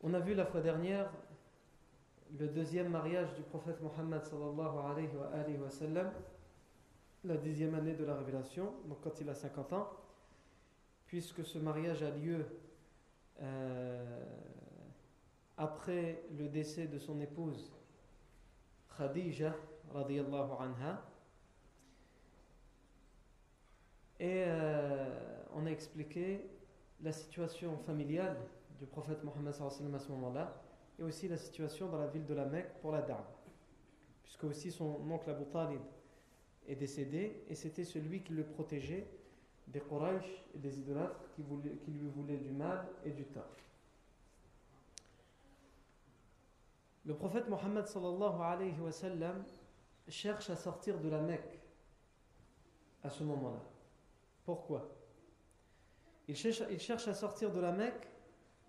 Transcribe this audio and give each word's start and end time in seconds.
On 0.00 0.14
a 0.14 0.20
vu 0.20 0.34
la 0.34 0.46
fois 0.46 0.60
dernière 0.60 1.10
le 2.38 2.46
deuxième 2.46 2.88
mariage 2.88 3.34
du 3.34 3.42
prophète 3.42 3.80
Mohammed 3.80 4.22
sallallahu 4.22 6.06
la 7.24 7.36
dixième 7.36 7.74
année 7.74 7.94
de 7.94 8.04
la 8.04 8.14
révélation, 8.14 8.72
donc 8.86 9.00
quand 9.02 9.20
il 9.20 9.28
a 9.28 9.34
50 9.34 9.72
ans, 9.72 9.90
puisque 11.06 11.44
ce 11.44 11.58
mariage 11.58 12.04
a 12.04 12.10
lieu 12.10 12.46
euh, 13.40 14.24
après 15.56 16.22
le 16.38 16.48
décès 16.48 16.86
de 16.86 16.98
son 16.98 17.20
épouse 17.20 17.72
Khadija 18.96 19.52
radiyallahu 19.92 20.50
anha. 20.60 21.02
Et 24.20 24.44
euh, 24.46 25.06
on 25.54 25.66
a 25.66 25.70
expliqué 25.70 26.48
la 27.00 27.10
situation 27.10 27.76
familiale 27.78 28.36
du 28.78 28.86
prophète 28.86 29.22
Mohammed 29.24 29.54
à 29.94 29.98
ce 29.98 30.10
moment-là 30.12 30.62
et 30.98 31.02
aussi 31.02 31.28
la 31.28 31.36
situation 31.36 31.88
dans 31.88 31.98
la 31.98 32.06
ville 32.06 32.24
de 32.24 32.34
la 32.34 32.44
Mecque 32.44 32.80
pour 32.80 32.92
la 32.92 33.02
dame. 33.02 33.24
Puisque 34.22 34.44
aussi 34.44 34.70
son 34.70 35.00
oncle 35.10 35.30
Abu 35.30 35.46
Talib 35.46 35.80
est 36.66 36.76
décédé 36.76 37.44
et 37.48 37.54
c'était 37.54 37.84
celui 37.84 38.22
qui 38.22 38.32
le 38.32 38.44
protégeait 38.44 39.08
des 39.66 39.80
Quraysh 39.80 40.44
et 40.54 40.58
des 40.58 40.78
idolâtres 40.78 41.28
qui, 41.34 41.42
qui 41.84 41.90
lui 41.90 42.08
voulaient 42.08 42.36
du 42.36 42.50
mal 42.50 42.86
et 43.04 43.10
du 43.10 43.24
tort. 43.24 43.44
Le 47.04 47.14
prophète 47.14 47.48
Mohammed 47.48 47.86
cherche 50.08 50.50
à 50.50 50.56
sortir 50.56 51.00
de 51.00 51.08
la 51.08 51.20
Mecque 51.20 51.58
à 53.02 53.10
ce 53.10 53.24
moment-là. 53.24 53.62
Pourquoi? 54.44 54.88
Il 56.26 56.36
cherche, 56.36 56.62
il 56.70 56.78
cherche 56.78 57.08
à 57.08 57.14
sortir 57.14 57.50
de 57.50 57.60
la 57.60 57.72
Mecque 57.72 58.08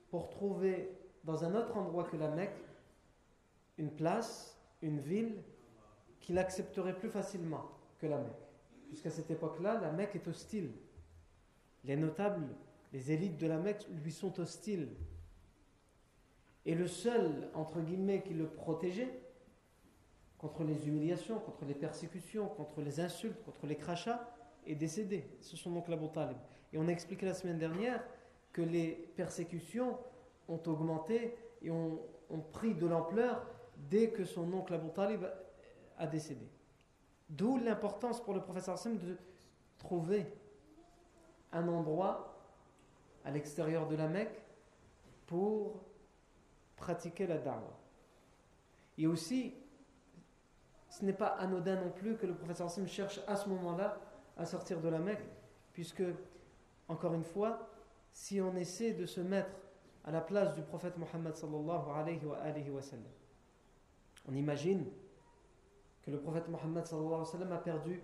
pour 0.09 0.29
trouver 0.29 0.89
dans 1.23 1.43
un 1.43 1.55
autre 1.55 1.77
endroit 1.77 2.05
que 2.05 2.17
la 2.17 2.29
Mecque 2.29 2.63
une 3.77 3.91
place, 3.91 4.57
une 4.81 4.99
ville 4.99 5.41
qu'il 6.19 6.37
accepterait 6.37 6.97
plus 6.97 7.09
facilement 7.09 7.65
que 7.99 8.07
la 8.07 8.17
Mecque. 8.17 8.49
Puisqu'à 8.87 9.09
cette 9.09 9.31
époque-là, 9.31 9.79
la 9.79 9.91
Mecque 9.91 10.15
est 10.15 10.27
hostile. 10.27 10.71
Les 11.83 11.95
notables, 11.95 12.47
les 12.91 13.11
élites 13.11 13.37
de 13.37 13.47
la 13.47 13.57
Mecque 13.57 13.87
lui 14.03 14.11
sont 14.11 14.39
hostiles. 14.39 14.89
Et 16.65 16.75
le 16.75 16.87
seul, 16.87 17.49
entre 17.53 17.79
guillemets, 17.79 18.21
qui 18.21 18.33
le 18.33 18.47
protégeait 18.47 19.21
contre 20.37 20.63
les 20.63 20.87
humiliations, 20.87 21.39
contre 21.39 21.65
les 21.65 21.73
persécutions, 21.73 22.47
contre 22.47 22.81
les 22.81 22.99
insultes, 22.99 23.41
contre 23.43 23.65
les 23.65 23.75
crachats, 23.75 24.29
est 24.65 24.75
décédé. 24.75 25.25
C'est 25.41 25.55
son 25.55 25.75
oncle 25.75 25.93
Abu 25.93 26.09
Talib. 26.09 26.37
Et 26.73 26.77
on 26.77 26.87
a 26.87 26.91
expliqué 26.91 27.25
la 27.25 27.33
semaine 27.33 27.57
dernière 27.57 28.03
que 28.51 28.61
les 28.61 28.91
persécutions 29.15 29.97
ont 30.47 30.61
augmenté 30.65 31.35
et 31.61 31.71
ont, 31.71 31.99
pris 32.53 32.75
de 32.75 32.85
l'ampleur 32.85 33.45
dès 33.89 34.11
que 34.11 34.23
son 34.23 34.53
oncle 34.53 34.73
Abu 34.73 34.89
Talib 34.91 35.25
a 35.97 36.07
décédé. 36.07 36.47
D'où 37.29 37.57
l'importance 37.57 38.21
pour 38.23 38.33
le 38.33 38.41
professeur 38.41 38.75
Hassan 38.75 38.97
de 38.97 39.17
trouver 39.77 40.31
un 41.51 41.67
endroit 41.67 42.37
à 43.25 43.31
l'extérieur 43.31 43.87
de 43.87 43.95
la 43.95 44.07
Mecque 44.07 44.41
pour 45.25 45.83
pratiquer 46.75 47.27
la 47.27 47.37
da'wah. 47.37 47.77
Et 48.97 49.07
aussi, 49.07 49.55
ce 50.89 51.05
n'est 51.05 51.13
pas 51.13 51.27
anodin 51.27 51.75
non 51.75 51.91
plus 51.91 52.17
que 52.17 52.25
le 52.25 52.35
professeur 52.35 52.67
Hassan 52.67 52.87
cherche 52.87 53.21
à 53.27 53.35
ce 53.35 53.49
moment-là 53.49 53.97
à 54.37 54.45
sortir 54.45 54.81
de 54.81 54.89
la 54.89 54.99
Mecque, 54.99 55.25
puisque, 55.73 56.03
encore 56.87 57.13
une 57.13 57.23
fois, 57.23 57.69
si 58.11 58.41
on 58.41 58.55
essaie 58.55 58.93
de 58.93 59.05
se 59.05 59.21
mettre 59.21 59.51
à 60.03 60.11
la 60.11 60.21
place 60.21 60.53
du 60.55 60.61
prophète 60.61 60.97
Mohammed 60.97 61.33
on 64.27 64.35
imagine 64.35 64.85
que 66.03 66.11
le 66.11 66.19
prophète 66.19 66.47
Mohammed 66.47 66.85
a 67.51 67.57
perdu 67.57 68.01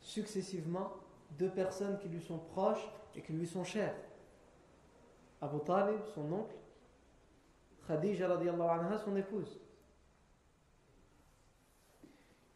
successivement 0.00 0.92
deux 1.38 1.50
personnes 1.50 1.98
qui 1.98 2.08
lui 2.08 2.20
sont 2.20 2.38
proches 2.38 2.88
et 3.14 3.22
qui 3.22 3.32
lui 3.32 3.46
sont 3.46 3.64
chères. 3.64 3.94
Abu 5.40 5.58
Talib, 5.64 6.00
son 6.14 6.32
oncle, 6.32 6.54
Khadija 7.86 8.28
radiallahu 8.28 8.68
anha, 8.68 8.98
son 8.98 9.16
épouse. 9.16 9.58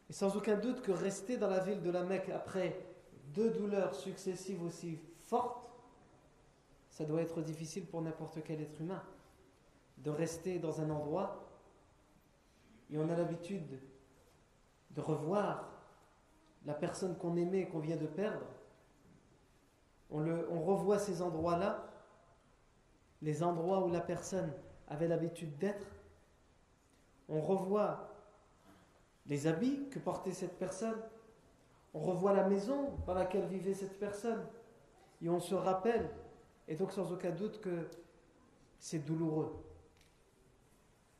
Et 0.09 0.13
sans 0.13 0.35
aucun 0.37 0.55
doute 0.55 0.81
que 0.81 0.91
rester 0.91 1.37
dans 1.37 1.49
la 1.49 1.59
ville 1.59 1.81
de 1.81 1.89
la 1.89 2.03
Mecque 2.03 2.29
après 2.29 2.79
deux 3.33 3.49
douleurs 3.49 3.95
successives 3.95 4.63
aussi 4.63 4.99
fortes, 5.19 5.64
ça 6.95 7.03
doit 7.03 7.21
être 7.21 7.41
difficile 7.41 7.85
pour 7.85 8.01
n'importe 8.01 8.41
quel 8.41 8.61
être 8.61 8.79
humain. 8.79 9.03
De 9.97 10.09
rester 10.09 10.59
dans 10.59 10.79
un 10.79 10.89
endroit 10.89 11.45
et 12.89 12.97
on 12.97 13.09
a 13.09 13.17
l'habitude 13.17 13.81
de 14.91 15.01
revoir 15.01 15.73
la 16.65 16.73
personne 16.73 17.17
qu'on 17.17 17.35
aimait 17.35 17.63
et 17.63 17.67
qu'on 17.67 17.79
vient 17.79 17.97
de 17.97 18.05
perdre. 18.05 18.45
On, 20.09 20.21
le, 20.21 20.47
on 20.49 20.61
revoit 20.61 20.97
ces 20.97 21.21
endroits-là, 21.21 21.83
les 23.21 23.43
endroits 23.43 23.85
où 23.85 23.91
la 23.91 23.99
personne 23.99 24.53
avait 24.87 25.09
l'habitude 25.09 25.57
d'être. 25.57 25.87
On 27.27 27.41
revoit 27.41 28.07
les 29.25 29.47
habits 29.47 29.89
que 29.89 29.99
portait 29.99 30.31
cette 30.31 30.57
personne. 30.57 31.01
On 31.93 31.99
revoit 31.99 32.31
la 32.31 32.47
maison 32.47 32.93
dans 33.05 33.15
laquelle 33.15 33.47
vivait 33.47 33.73
cette 33.73 33.99
personne. 33.99 34.45
Et 35.21 35.27
on 35.27 35.41
se 35.41 35.55
rappelle, 35.55 36.09
et 36.67 36.75
donc 36.75 36.91
sans 36.91 37.11
aucun 37.11 37.31
doute 37.31 37.61
que 37.61 37.87
c'est 38.79 38.99
douloureux. 38.99 39.55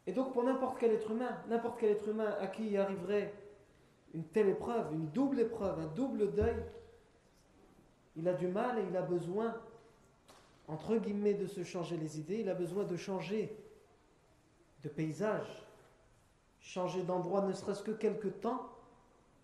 Et 0.08 0.14
donc 0.14 0.34
pour 0.34 0.44
n'importe 0.44 0.78
quel 0.80 0.92
être 0.92 1.12
humain, 1.12 1.38
n'importe 1.50 1.80
quel 1.80 1.92
être 1.92 2.08
humain 2.08 2.36
à 2.40 2.48
qui 2.48 2.78
arriverait 2.78 3.34
une 4.14 4.24
telle 4.24 4.50
épreuve, 4.50 4.94
une 4.94 5.08
double 5.10 5.40
épreuve, 5.40 5.80
un 5.80 5.88
double 5.88 6.32
deuil, 6.32 6.64
il 8.16 8.28
a 8.28 8.34
du 8.34 8.48
mal 8.48 8.80
et 8.80 8.84
il 8.90 8.96
a 8.96 9.02
besoin, 9.02 9.56
entre 10.68 10.96
guillemets, 10.98 11.34
de 11.34 11.48
se 11.48 11.64
changer 11.64 11.98
les 11.98 12.20
idées, 12.20 12.40
il 12.40 12.50
a 12.50 12.54
besoin 12.54 12.86
de 12.86 12.96
changer 12.96 13.56
de 14.84 14.90
paysage, 14.90 15.66
changer 16.62 17.04
d'endroit, 17.04 17.42
ne 17.42 17.52
serait-ce 17.52 17.84
que 17.84 17.92
quelque 17.92 18.28
temps, 18.28 18.70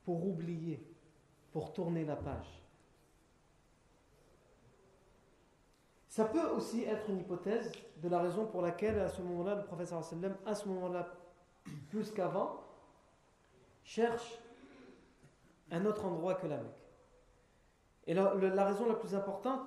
pour 0.06 0.26
oublier, 0.26 0.80
pour 1.52 1.74
tourner 1.74 2.06
la 2.06 2.16
page. 2.16 2.61
Ça 6.12 6.26
peut 6.26 6.46
aussi 6.50 6.84
être 6.84 7.10
une 7.10 7.20
hypothèse 7.20 7.72
de 7.96 8.10
la 8.10 8.20
raison 8.20 8.46
pour 8.46 8.62
laquelle, 8.62 9.00
à 9.00 9.08
ce 9.08 9.22
moment-là, 9.22 9.56
le 9.56 9.64
professeur 9.64 10.04
sallam, 10.04 10.36
à 10.46 10.54
ce 10.54 10.68
moment-là, 10.68 11.08
plus 11.90 12.12
qu'avant, 12.12 12.60
cherche 13.86 14.38
un 15.72 15.86
autre 15.86 16.04
endroit 16.04 16.34
que 16.36 16.48
la 16.48 16.58
Mecque. 16.58 16.84
Et 18.08 18.14
la, 18.14 18.66
raison 18.66 18.90
la 18.90 18.96
plus 18.96 19.16
importante, 19.16 19.62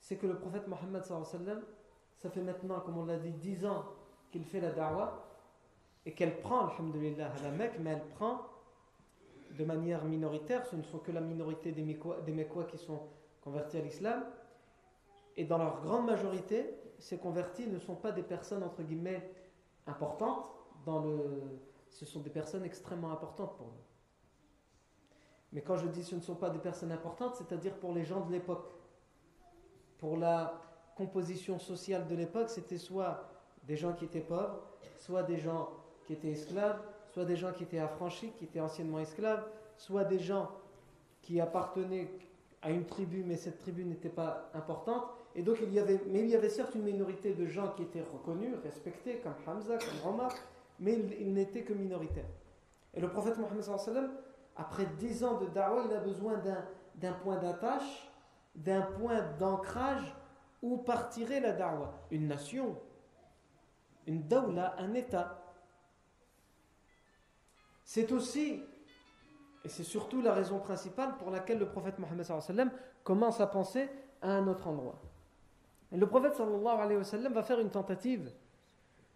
c'est 0.00 0.16
que 0.16 0.26
le 0.26 0.38
prophète 0.38 0.66
Mohammed, 0.66 1.04
ça 1.04 2.30
fait 2.30 2.40
maintenant, 2.40 2.80
comme 2.80 2.96
on 2.96 3.04
l'a 3.04 3.18
dit, 3.18 3.32
10 3.32 3.66
ans 3.66 3.84
qu'il 4.32 4.46
fait 4.46 4.60
la 4.60 4.70
da'wah 4.70 5.26
et 6.06 6.14
qu'elle 6.14 6.40
prend, 6.40 6.68
alhamdulillah, 6.68 7.30
à 7.38 7.42
la 7.42 7.50
Mecque, 7.50 7.76
mais 7.80 7.90
elle 7.90 8.08
prend 8.14 8.46
de 9.50 9.64
manière 9.66 10.06
minoritaire. 10.06 10.64
Ce 10.64 10.74
ne 10.74 10.82
sont 10.84 11.00
que 11.00 11.12
la 11.12 11.20
minorité 11.20 11.70
des 11.72 11.82
Mekwa 11.82 12.64
qui 12.64 12.78
sont 12.78 13.00
convertis 13.42 13.76
à 13.76 13.82
l'islam. 13.82 14.24
Et 15.36 15.44
dans 15.44 15.58
leur 15.58 15.80
grande 15.80 16.06
majorité, 16.06 16.74
ces 16.98 17.18
convertis 17.18 17.66
ne 17.66 17.78
sont 17.78 17.96
pas 17.96 18.12
des 18.12 18.22
personnes, 18.22 18.62
entre 18.62 18.82
guillemets, 18.82 19.30
importantes. 19.86 20.50
Dans 20.84 21.00
le... 21.00 21.60
Ce 21.88 22.04
sont 22.04 22.20
des 22.20 22.30
personnes 22.30 22.64
extrêmement 22.64 23.12
importantes 23.12 23.56
pour 23.56 23.66
nous. 23.66 23.84
Mais 25.52 25.60
quand 25.62 25.76
je 25.76 25.86
dis 25.86 26.02
ce 26.02 26.16
ne 26.16 26.20
sont 26.20 26.34
pas 26.34 26.50
des 26.50 26.58
personnes 26.58 26.90
importantes, 26.90 27.36
c'est-à-dire 27.36 27.74
pour 27.74 27.92
les 27.92 28.04
gens 28.04 28.20
de 28.20 28.32
l'époque. 28.32 28.70
Pour 29.98 30.16
la 30.16 30.60
composition 30.96 31.58
sociale 31.58 32.06
de 32.08 32.14
l'époque, 32.16 32.50
c'était 32.50 32.78
soit 32.78 33.24
des 33.62 33.76
gens 33.76 33.92
qui 33.92 34.04
étaient 34.04 34.20
pauvres, 34.20 34.60
soit 34.98 35.22
des 35.22 35.38
gens 35.38 35.70
qui 36.06 36.12
étaient 36.12 36.32
esclaves, 36.32 36.80
soit 37.12 37.24
des 37.24 37.36
gens 37.36 37.52
qui 37.52 37.62
étaient 37.62 37.78
affranchis, 37.78 38.32
qui 38.32 38.44
étaient 38.44 38.60
anciennement 38.60 38.98
esclaves, 38.98 39.44
soit 39.76 40.04
des 40.04 40.18
gens 40.18 40.50
qui 41.22 41.40
appartenaient 41.40 42.10
à 42.60 42.70
une 42.70 42.84
tribu, 42.84 43.22
mais 43.24 43.36
cette 43.36 43.58
tribu 43.58 43.84
n'était 43.84 44.08
pas 44.08 44.50
importante. 44.54 45.04
Et 45.36 45.42
donc 45.42 45.58
il 45.62 45.72
y 45.72 45.78
avait, 45.78 46.00
mais 46.08 46.20
il 46.20 46.28
y 46.28 46.36
avait 46.36 46.48
certes 46.48 46.74
une 46.74 46.82
minorité 46.82 47.34
de 47.34 47.46
gens 47.46 47.72
qui 47.72 47.82
étaient 47.82 48.02
reconnus, 48.02 48.54
respectés, 48.62 49.18
comme 49.18 49.34
Hamza, 49.46 49.78
comme 49.78 50.14
Omar, 50.14 50.32
mais 50.78 50.94
il, 51.20 51.32
n'était 51.32 51.62
que 51.62 51.72
minoritaire. 51.72 52.26
Et 52.92 53.00
le 53.00 53.08
prophète 53.08 53.36
Mohammed 53.38 54.10
après 54.56 54.86
dix 54.98 55.24
ans 55.24 55.38
de 55.38 55.46
da'wah, 55.46 55.84
il 55.86 55.92
a 55.92 56.00
besoin 56.00 56.40
d'un 56.94 57.12
point 57.12 57.36
d'attache, 57.38 58.08
d'un 58.54 58.82
point 58.82 59.20
d'ancrage 59.38 60.14
où 60.62 60.76
partirait 60.78 61.40
la 61.40 61.52
da'wah. 61.52 61.92
Une 62.12 62.28
nation, 62.28 62.76
une 64.06 64.26
dawla, 64.28 64.76
un 64.78 64.94
État. 64.94 65.40
C'est 67.84 68.12
aussi, 68.12 68.62
et 69.64 69.68
c'est 69.68 69.82
surtout 69.82 70.22
la 70.22 70.32
raison 70.32 70.60
principale 70.60 71.16
pour 71.18 71.30
laquelle 71.30 71.58
le 71.58 71.68
prophète 71.68 71.98
Mohammed 71.98 72.70
commence 73.02 73.40
à 73.40 73.46
penser 73.48 73.90
à 74.22 74.30
un 74.30 74.46
autre 74.46 74.68
endroit. 74.68 75.00
Et 75.94 75.96
le 75.96 76.08
prophète 76.08 76.34
sallallahu 76.34 76.80
alayhi 76.80 76.98
wa 76.98 77.04
sallam 77.04 77.32
va 77.32 77.44
faire 77.44 77.60
une 77.60 77.70
tentative 77.70 78.32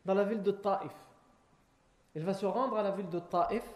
dans 0.04 0.14
la 0.14 0.22
ville 0.22 0.44
de 0.44 0.52
Taif. 0.52 0.94
Il 2.14 2.22
va 2.22 2.32
se 2.32 2.46
rendre 2.46 2.76
à 2.76 2.84
la 2.84 2.92
ville 2.92 3.08
de 3.08 3.18
Taif 3.18 3.68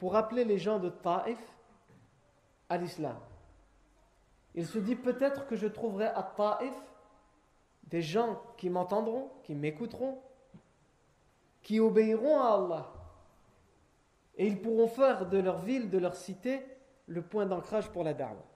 pour 0.00 0.16
appeler 0.16 0.44
les 0.44 0.58
gens 0.58 0.80
de 0.80 0.88
Taif 0.88 1.38
à 2.68 2.76
l'islam. 2.76 3.16
Il 4.56 4.66
se 4.66 4.80
dit 4.80 4.96
peut-être 4.96 5.46
que 5.46 5.54
je 5.54 5.68
trouverai 5.68 6.06
à 6.06 6.24
Taif 6.24 6.74
des 7.84 8.02
gens 8.02 8.42
qui 8.56 8.68
m'entendront, 8.68 9.30
qui 9.44 9.54
m'écouteront, 9.54 10.20
qui 11.62 11.78
obéiront 11.78 12.40
à 12.40 12.54
Allah. 12.54 12.92
Et 14.34 14.48
ils 14.48 14.60
pourront 14.60 14.88
faire 14.88 15.28
de 15.28 15.38
leur 15.38 15.58
ville, 15.58 15.90
de 15.90 15.98
leur 15.98 16.16
cité, 16.16 16.66
le 17.06 17.22
point 17.22 17.46
d'ancrage 17.46 17.88
pour 17.90 18.02
la 18.02 18.14
da'wah. 18.14 18.49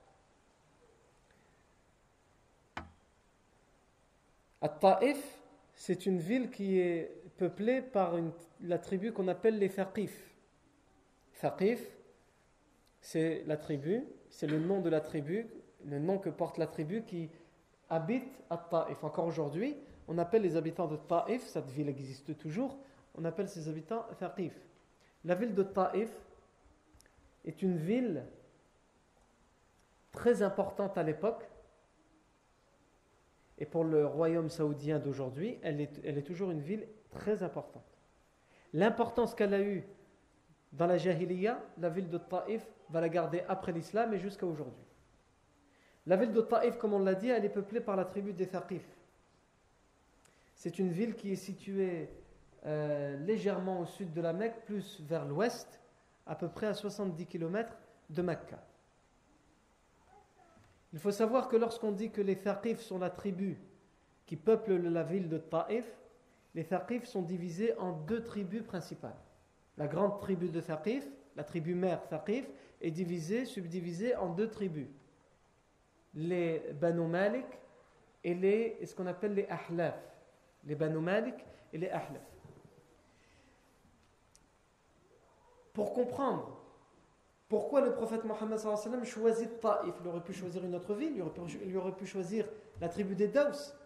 At-Ta'if, 4.64 5.42
c'est 5.74 6.06
une 6.06 6.16
ville 6.16 6.50
qui 6.50 6.78
est 6.78 7.14
peuplée 7.36 7.82
par 7.82 8.14
la 8.62 8.78
tribu 8.78 9.12
qu'on 9.12 9.28
appelle 9.28 9.58
les 9.58 9.68
Thaqif. 9.68 10.34
Thaqif, 11.38 11.86
c'est 13.02 13.44
la 13.46 13.58
tribu, 13.58 14.06
c'est 14.30 14.46
le 14.46 14.58
nom 14.58 14.80
de 14.80 14.88
la 14.88 15.02
tribu, 15.02 15.46
le 15.84 15.98
nom 15.98 16.16
que 16.16 16.30
porte 16.30 16.56
la 16.56 16.66
tribu 16.66 17.02
qui 17.02 17.28
habite 17.90 18.42
à 18.48 18.56
Taif. 18.56 19.04
Encore 19.04 19.26
aujourd'hui, 19.26 19.76
on 20.08 20.16
appelle 20.16 20.40
les 20.40 20.56
habitants 20.56 20.88
de 20.88 20.96
Taif, 20.96 21.46
cette 21.46 21.68
ville 21.68 21.90
existe 21.90 22.38
toujours, 22.38 22.78
on 23.16 23.26
appelle 23.26 23.50
ces 23.50 23.68
habitants 23.68 24.06
Thaqif. 24.18 24.58
La 25.26 25.34
ville 25.34 25.54
de 25.54 25.62
Taif 25.62 26.10
est 27.44 27.60
une 27.60 27.76
ville 27.76 28.24
très 30.10 30.40
importante 30.40 30.96
à 30.96 31.02
l'époque. 31.02 31.50
Et 33.58 33.66
pour 33.66 33.84
le 33.84 34.06
royaume 34.06 34.48
saoudien 34.48 34.98
d'aujourd'hui, 34.98 35.58
elle 35.62 35.80
est, 35.80 36.22
toujours 36.26 36.50
une 36.50 36.60
ville 36.60 36.86
très 37.10 37.42
importante. 37.42 37.82
L'importance 38.72 39.34
qu'elle 39.34 39.54
a 39.54 39.60
eue 39.60 39.84
dans 40.72 40.86
la 40.86 40.98
Jahiliya, 40.98 41.62
la 41.78 41.88
ville 41.88 42.08
de 42.08 42.18
Taif 42.18 42.66
va 42.90 43.00
la 43.00 43.08
garder 43.08 43.42
après 43.48 43.72
l'islam 43.72 44.12
et 44.12 44.18
jusqu'à 44.18 44.46
aujourd'hui. 44.46 44.84
La 46.06 46.16
ville 46.16 46.32
de 46.32 46.40
Taif, 46.40 46.76
comme 46.78 46.94
on 46.94 46.98
l'a 46.98 47.14
dit, 47.14 47.28
elle 47.28 47.44
est 47.44 47.50
peuplée 47.50 47.80
par 47.80 47.96
la 47.96 48.04
tribu 48.04 48.32
des 48.32 48.48
Thaqif. 48.48 48.84
C'est 50.56 50.78
une 50.78 50.90
ville 50.90 51.14
qui 51.14 51.32
est 51.32 51.36
située 51.36 52.08
euh, 52.66 53.16
légèrement 53.18 53.80
au 53.80 53.86
sud 53.86 54.12
de 54.12 54.20
la 54.20 54.32
Mecque, 54.32 54.64
plus 54.66 55.00
vers 55.02 55.24
l'ouest, 55.24 55.80
à 56.26 56.34
peu 56.34 56.48
près 56.48 56.66
à 56.66 56.74
70 56.74 57.26
km 57.26 57.76
de 58.10 58.22
Mecca. 58.22 58.58
Il 60.94 61.00
faut 61.00 61.10
savoir 61.10 61.48
que 61.48 61.56
lorsqu'on 61.56 61.90
dit 61.90 62.12
que 62.12 62.20
les 62.20 62.36
Thaqif 62.36 62.80
sont 62.80 63.00
la 63.00 63.10
tribu 63.10 63.58
qui 64.26 64.36
peuple 64.36 64.74
la 64.74 65.02
ville 65.02 65.28
de 65.28 65.38
Taif, 65.38 65.84
les 66.54 66.64
Thaqif 66.64 67.04
sont 67.04 67.22
divisés 67.22 67.76
en 67.78 67.90
deux 67.90 68.22
tribus 68.22 68.62
principales. 68.62 69.18
La 69.76 69.88
grande 69.88 70.20
tribu 70.20 70.48
de 70.50 70.60
Thaqif, 70.60 71.04
la 71.34 71.42
tribu 71.42 71.74
mère 71.74 72.06
Thaqif, 72.06 72.48
est 72.80 72.92
divisée, 72.92 73.44
subdivisée 73.44 74.14
en 74.14 74.28
deux 74.28 74.48
tribus. 74.48 74.86
Les 76.14 76.60
Banu 76.80 77.08
Malik 77.08 77.46
et 78.22 78.34
les, 78.34 78.78
ce 78.86 78.94
qu'on 78.94 79.08
appelle 79.08 79.34
les 79.34 79.48
Ahlaf. 79.48 79.98
Les 80.64 80.76
Banu 80.76 81.00
Malik 81.00 81.34
et 81.72 81.78
les 81.78 81.88
Ahlaf. 81.88 82.22
Pour 85.72 85.92
comprendre 85.92 86.63
pourquoi 87.54 87.82
le 87.82 87.92
prophète 87.92 88.24
Mohammed 88.24 88.58
choisit 89.04 89.60
Taif, 89.60 89.94
il 90.00 90.08
aurait 90.08 90.24
pu 90.24 90.32
choisir 90.32 90.64
une 90.64 90.74
autre 90.74 90.92
ville, 90.92 91.12
il 91.64 91.76
aurait 91.76 91.92
pu, 91.92 92.04
choisir 92.04 92.48
la 92.80 92.88
tribu 92.88 93.14
des 93.14 93.28
Daws, 93.28 93.76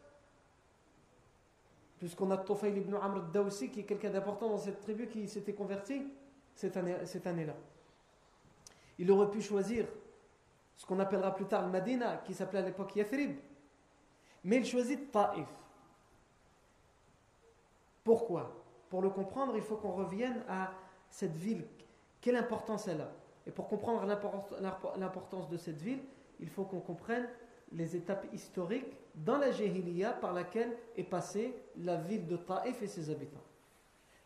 puisqu'on 1.98 2.30
a 2.30 2.38
Tofayl 2.38 2.78
ibn 2.78 2.94
Amr 2.94 3.16
al-Dawsi, 3.16 3.68
qui 3.68 3.80
est 3.80 3.84
quelqu'un 3.84 4.08
d'important 4.08 4.48
dans 4.48 4.56
cette 4.56 4.80
tribu 4.80 5.06
qui 5.06 5.28
s'était 5.28 5.52
converti 5.52 6.02
cette 6.54 6.78
année-là. 6.78 7.52
Il 8.98 9.10
aurait 9.10 9.30
pu 9.30 9.42
choisir 9.42 9.84
ce 10.78 10.86
qu'on 10.86 10.98
appellera 10.98 11.34
plus 11.34 11.44
tard 11.44 11.66
le 11.66 11.70
Madina, 11.70 12.22
qui 12.24 12.32
s'appelait 12.32 12.60
à 12.60 12.62
l'époque 12.62 12.96
Yathrib. 12.96 13.36
Mais 14.44 14.56
il 14.56 14.64
choisit 14.64 15.12
Taif. 15.12 15.46
Pourquoi? 18.02 18.50
Pour 18.88 19.02
le 19.02 19.10
comprendre, 19.10 19.56
il 19.56 19.62
faut 19.62 19.76
qu'on 19.76 19.92
revienne 19.92 20.42
à 20.48 20.72
cette 21.10 21.36
ville. 21.36 21.66
Quelle 22.22 22.36
importance 22.36 22.88
elle 22.88 23.02
a? 23.02 23.12
Et 23.48 23.50
pour 23.50 23.66
comprendre 23.66 24.04
l'importance 24.98 25.48
de 25.48 25.56
cette 25.56 25.80
ville, 25.80 26.00
il 26.38 26.50
faut 26.50 26.64
qu'on 26.64 26.80
comprenne 26.80 27.26
les 27.72 27.96
étapes 27.96 28.26
historiques 28.34 28.94
dans 29.14 29.38
la 29.38 29.50
Jahiliya 29.50 30.12
par 30.12 30.34
laquelle 30.34 30.76
est 30.96 31.02
passée 31.02 31.54
la 31.78 31.96
ville 31.96 32.26
de 32.26 32.36
Taif 32.36 32.82
et 32.82 32.86
ses 32.86 33.08
habitants. 33.08 33.42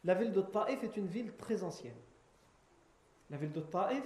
La 0.04 0.14
ville 0.14 0.32
de 0.32 0.42
Taif 0.42 0.82
est 0.82 0.96
une 0.96 1.06
ville 1.06 1.32
très 1.36 1.62
ancienne. 1.62 1.94
La 3.30 3.36
ville 3.36 3.52
de 3.52 3.60
Taif 3.60 4.04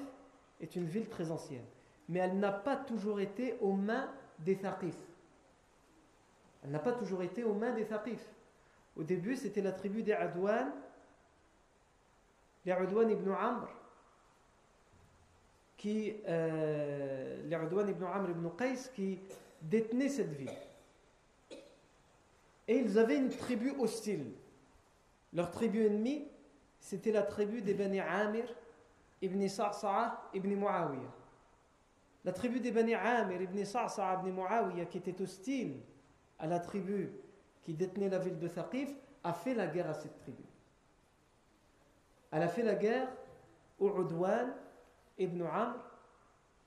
est 0.61 0.77
une 0.77 0.87
ville 0.87 1.09
très 1.09 1.31
ancienne. 1.31 1.65
Mais 2.11 2.19
elle 2.19 2.39
n'a 2.39 2.53
pas 2.53 2.77
toujours 2.77 3.19
été 3.19 3.57
aux 3.63 3.73
mains 3.73 4.11
des 4.39 4.57
Thaqif. 4.57 4.97
Elle 6.63 6.71
n'a 6.73 6.79
pas 6.79 6.93
toujours 6.93 7.23
été 7.23 7.43
aux 7.43 7.55
mains 7.55 7.73
des 7.73 7.87
Thaqif. 7.87 8.23
Au 8.97 9.03
début, 9.03 9.37
c'était 9.37 9.63
la 9.63 9.73
tribu 9.73 10.03
des 10.03 10.13
Adwan, 10.13 10.71
les 12.67 12.73
Adwan 12.73 13.11
ibn 13.11 13.31
Amr, 13.31 13.69
qui, 15.77 16.17
euh, 16.27 17.43
ibn 17.45 18.31
ibn 18.31 18.49
Qais, 18.57 18.91
qui 18.95 19.19
détenaient 19.61 20.09
cette 20.09 20.33
ville. 20.33 20.51
Et 22.69 22.79
ils 22.79 22.99
avaient 22.99 23.19
une 23.19 23.29
tribu 23.29 23.73
hostile. 23.79 24.33
Leur 25.33 25.51
tribu 25.51 25.87
ennemie, 25.87 26.27
c'était 26.81 27.13
la 27.13 27.23
tribu 27.23 27.63
des 27.63 27.75
Bani 27.75 28.01
Amir 28.01 28.45
ibn 29.23 29.47
Sa'sa'a 29.49 30.31
ibn 30.35 30.55
Muawiyah. 30.55 31.13
La 32.25 32.33
tribu 32.33 32.59
des 32.59 32.73
Bani 32.73 32.95
Amir 32.95 33.43
ibn 33.43 33.65
Sa'sa'a 33.65 34.21
ibn 34.21 34.31
Muawiyah, 34.31 34.87
qui 34.87 34.99
était 34.99 35.21
hostile 35.21 35.77
à 36.39 36.47
la 36.47 36.59
tribu 36.59 37.13
qui 37.63 37.75
détenait 37.75 38.09
la 38.09 38.19
ville 38.19 38.39
de 38.39 38.49
Thaqif, 38.49 38.95
a 39.23 39.33
fait 39.33 39.55
la 39.55 39.67
guerre 39.67 39.91
à 39.91 39.95
cette 39.95 40.17
tribu. 40.19 40.43
Elle 42.31 42.43
a 42.43 42.49
fait 42.49 42.63
la 42.63 42.75
guerre 42.75 43.09
au 43.79 44.01
Udwan 44.01 44.53
ibn 45.19 45.43
Amr 45.43 45.77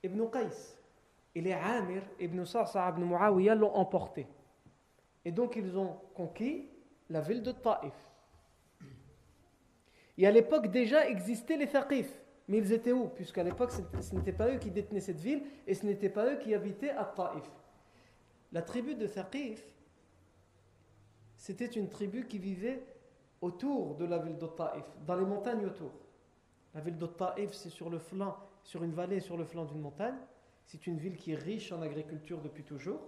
ibn 0.02 0.26
Qais. 0.30 0.76
Et 1.34 1.40
les 1.40 1.52
Amir 1.52 2.02
ibn 2.18 2.44
Sa'sa 2.44 2.88
ibn 2.90 3.04
Muawiyah 3.04 3.54
l'ont 3.54 3.74
emporté. 3.74 4.26
Et 5.24 5.32
donc 5.32 5.56
ils 5.56 5.76
ont 5.78 5.96
conquis 6.14 6.68
la 7.08 7.20
ville 7.20 7.42
de 7.42 7.52
Taif. 7.52 7.94
Et 10.18 10.26
à 10.26 10.30
l'époque 10.30 10.68
déjà 10.68 11.08
existaient 11.08 11.56
les 11.56 11.68
Thaqif. 11.68 12.10
Mais 12.48 12.58
ils 12.58 12.72
étaient 12.72 12.92
où? 12.92 13.08
Puisqu'à 13.08 13.44
l'époque, 13.44 13.70
ce 13.70 14.14
n'était 14.14 14.32
pas 14.32 14.48
eux 14.48 14.58
qui 14.58 14.70
détenaient 14.70 15.00
cette 15.00 15.20
ville 15.20 15.42
et 15.66 15.74
ce 15.74 15.86
n'était 15.86 16.08
pas 16.08 16.26
eux 16.26 16.36
qui 16.36 16.52
habitaient 16.52 16.90
à 16.90 17.04
Taif. 17.04 17.48
La 18.52 18.62
tribu 18.62 18.96
de 18.96 19.06
Thaqif, 19.06 19.62
c'était 21.36 21.66
une 21.66 21.88
tribu 21.88 22.26
qui 22.26 22.38
vivait 22.38 22.82
autour 23.40 23.94
de 23.94 24.04
la 24.04 24.18
ville 24.18 24.36
de 24.36 24.46
Taif, 24.48 24.84
dans 25.06 25.14
les 25.14 25.24
montagnes 25.24 25.64
autour. 25.64 25.92
La 26.74 26.80
ville 26.80 26.98
de 26.98 27.08
c'est 27.52 27.70
sur 27.70 27.90
le 27.90 27.98
flanc, 27.98 28.36
sur 28.62 28.82
une 28.82 28.92
vallée 28.92 29.20
sur 29.20 29.36
le 29.36 29.44
flanc 29.44 29.64
d'une 29.64 29.80
montagne. 29.80 30.16
C'est 30.66 30.86
une 30.86 30.98
ville 30.98 31.16
qui 31.16 31.32
est 31.32 31.36
riche 31.36 31.72
en 31.72 31.82
agriculture 31.82 32.40
depuis 32.40 32.62
toujours. 32.62 33.00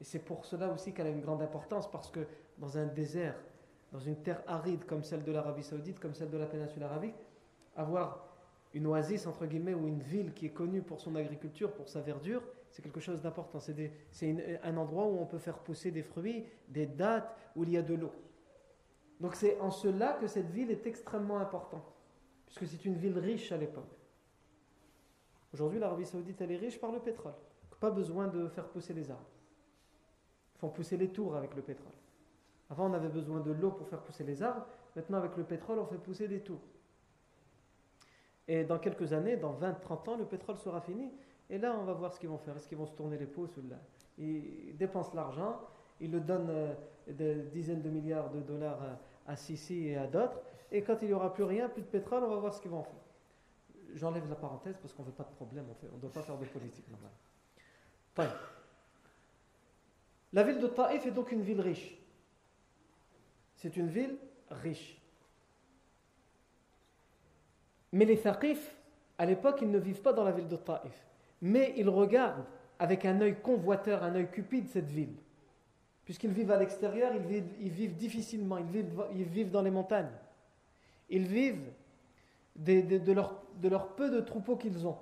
Et 0.00 0.04
c'est 0.04 0.20
pour 0.20 0.44
cela 0.44 0.70
aussi 0.70 0.92
qu'elle 0.92 1.06
a 1.06 1.10
une 1.10 1.22
grande 1.22 1.42
importance, 1.42 1.90
parce 1.90 2.10
que 2.10 2.20
dans 2.58 2.78
un 2.78 2.86
désert, 2.86 3.34
dans 3.92 3.98
une 3.98 4.16
terre 4.16 4.42
aride 4.46 4.84
comme 4.84 5.02
celle 5.02 5.24
de 5.24 5.32
l'Arabie 5.32 5.62
Saoudite, 5.62 5.98
comme 5.98 6.14
celle 6.14 6.30
de 6.30 6.36
la 6.36 6.46
péninsule 6.46 6.82
arabique, 6.82 7.16
avoir 7.74 8.28
une 8.74 8.86
oasis, 8.86 9.26
entre 9.26 9.46
guillemets, 9.46 9.74
ou 9.74 9.88
une 9.88 10.02
ville 10.02 10.34
qui 10.34 10.46
est 10.46 10.50
connue 10.50 10.82
pour 10.82 11.00
son 11.00 11.16
agriculture, 11.16 11.72
pour 11.72 11.88
sa 11.88 12.00
verdure, 12.00 12.42
c'est 12.70 12.82
quelque 12.82 13.00
chose 13.00 13.22
d'important. 13.22 13.58
C'est 13.58 14.60
un 14.62 14.76
endroit 14.76 15.06
où 15.06 15.18
on 15.18 15.26
peut 15.26 15.38
faire 15.38 15.58
pousser 15.58 15.90
des 15.90 16.02
fruits, 16.02 16.44
des 16.68 16.86
dattes, 16.86 17.34
où 17.56 17.64
il 17.64 17.70
y 17.70 17.76
a 17.78 17.82
de 17.82 17.94
l'eau. 17.94 18.12
Donc 19.18 19.34
c'est 19.34 19.58
en 19.60 19.70
cela 19.70 20.12
que 20.20 20.26
cette 20.26 20.50
ville 20.50 20.70
est 20.70 20.86
extrêmement 20.86 21.38
importante, 21.38 21.90
puisque 22.46 22.66
c'est 22.66 22.84
une 22.84 22.96
ville 22.96 23.18
riche 23.18 23.52
à 23.52 23.56
l'époque. 23.56 23.94
Aujourd'hui, 25.52 25.78
l'Arabie 25.78 26.06
Saoudite, 26.06 26.40
elle 26.40 26.52
est 26.52 26.56
riche 26.56 26.80
par 26.80 26.92
le 26.92 27.00
pétrole. 27.00 27.34
Pas 27.80 27.90
besoin 27.90 28.28
de 28.28 28.48
faire 28.48 28.68
pousser 28.68 28.94
les 28.94 29.10
arbres. 29.10 29.28
Ils 30.54 30.58
font 30.58 30.70
pousser 30.70 30.96
les 30.96 31.08
tours 31.08 31.36
avec 31.36 31.54
le 31.54 31.62
pétrole. 31.62 31.92
Avant, 32.70 32.90
on 32.90 32.94
avait 32.94 33.08
besoin 33.08 33.40
de 33.40 33.52
l'eau 33.52 33.70
pour 33.70 33.86
faire 33.88 34.00
pousser 34.00 34.24
les 34.24 34.42
arbres. 34.42 34.66
Maintenant, 34.94 35.18
avec 35.18 35.36
le 35.36 35.44
pétrole, 35.44 35.78
on 35.78 35.86
fait 35.86 35.98
pousser 35.98 36.26
des 36.26 36.40
tours. 36.40 36.62
Et 38.48 38.64
dans 38.64 38.78
quelques 38.78 39.12
années, 39.12 39.36
dans 39.36 39.54
20-30 39.54 40.10
ans, 40.10 40.16
le 40.16 40.24
pétrole 40.24 40.56
sera 40.56 40.80
fini. 40.80 41.12
Et 41.50 41.58
là, 41.58 41.76
on 41.78 41.84
va 41.84 41.92
voir 41.92 42.12
ce 42.12 42.18
qu'ils 42.18 42.28
vont 42.28 42.38
faire. 42.38 42.56
Est-ce 42.56 42.68
qu'ils 42.68 42.78
vont 42.78 42.86
se 42.86 42.94
tourner 42.94 43.18
les 43.18 43.26
pouces 43.26 43.56
ou 43.56 43.62
là 43.68 43.76
Ils 44.18 44.76
dépensent 44.76 45.14
l'argent, 45.14 45.60
ils 46.00 46.10
le 46.10 46.20
donnent 46.20 46.50
euh, 46.50 46.74
des 47.08 47.34
dizaines 47.52 47.82
de 47.82 47.90
milliards 47.90 48.30
de 48.30 48.40
dollars 48.40 48.80
à 49.26 49.36
Sisi 49.36 49.88
et 49.88 49.96
à 49.96 50.06
d'autres. 50.06 50.40
Et 50.72 50.82
quand 50.82 50.96
il 51.02 51.08
n'y 51.08 51.14
aura 51.14 51.32
plus 51.32 51.44
rien, 51.44 51.68
plus 51.68 51.82
de 51.82 51.86
pétrole, 51.86 52.24
on 52.24 52.28
va 52.28 52.36
voir 52.36 52.54
ce 52.54 52.60
qu'ils 52.60 52.70
vont 52.70 52.82
faire. 52.82 52.92
J'enlève 53.94 54.28
la 54.28 54.34
parenthèse 54.34 54.76
parce 54.80 54.92
qu'on 54.92 55.02
ne 55.02 55.08
veut 55.08 55.14
pas 55.14 55.24
de 55.24 55.34
problème, 55.34 55.64
on 55.92 55.96
ne 55.96 56.00
doit 56.00 56.12
pas 56.12 56.22
faire 56.22 56.36
de 56.36 56.44
politique 56.44 56.86
normale. 56.90 57.12
La 60.32 60.42
ville 60.42 60.58
de 60.58 60.66
Taïf 60.66 61.06
est 61.06 61.10
donc 61.10 61.32
une 61.32 61.42
ville 61.42 61.60
riche. 61.60 61.96
C'est 63.56 63.76
une 63.76 63.88
ville 63.88 64.16
riche. 64.50 65.00
Mais 67.92 68.04
les 68.04 68.18
Thaqif, 68.18 68.76
à 69.18 69.24
l'époque, 69.24 69.60
ils 69.62 69.70
ne 69.70 69.78
vivent 69.78 70.02
pas 70.02 70.12
dans 70.12 70.24
la 70.24 70.32
ville 70.32 70.48
de 70.48 70.56
Taïf. 70.56 71.06
Mais 71.40 71.74
ils 71.76 71.88
regardent 71.88 72.44
avec 72.78 73.04
un 73.04 73.20
œil 73.20 73.36
convoiteur, 73.40 74.02
un 74.02 74.14
œil 74.14 74.30
cupide 74.30 74.68
cette 74.68 74.90
ville. 74.90 75.14
Puisqu'ils 76.04 76.32
vivent 76.32 76.50
à 76.50 76.58
l'extérieur, 76.58 77.12
ils 77.14 77.70
vivent, 77.70 77.96
difficilement, 77.96 78.58
ils 78.58 78.66
vivent, 78.66 79.04
ils 79.12 79.24
vivent 79.24 79.50
dans 79.50 79.62
les 79.62 79.70
montagnes. 79.70 80.10
Ils 81.08 81.26
vivent 81.26 81.72
de, 82.56 83.12
leur, 83.12 83.94
peu 83.94 84.10
de 84.10 84.20
troupeaux 84.20 84.56
qu'ils 84.56 84.86
ont. 84.86 84.98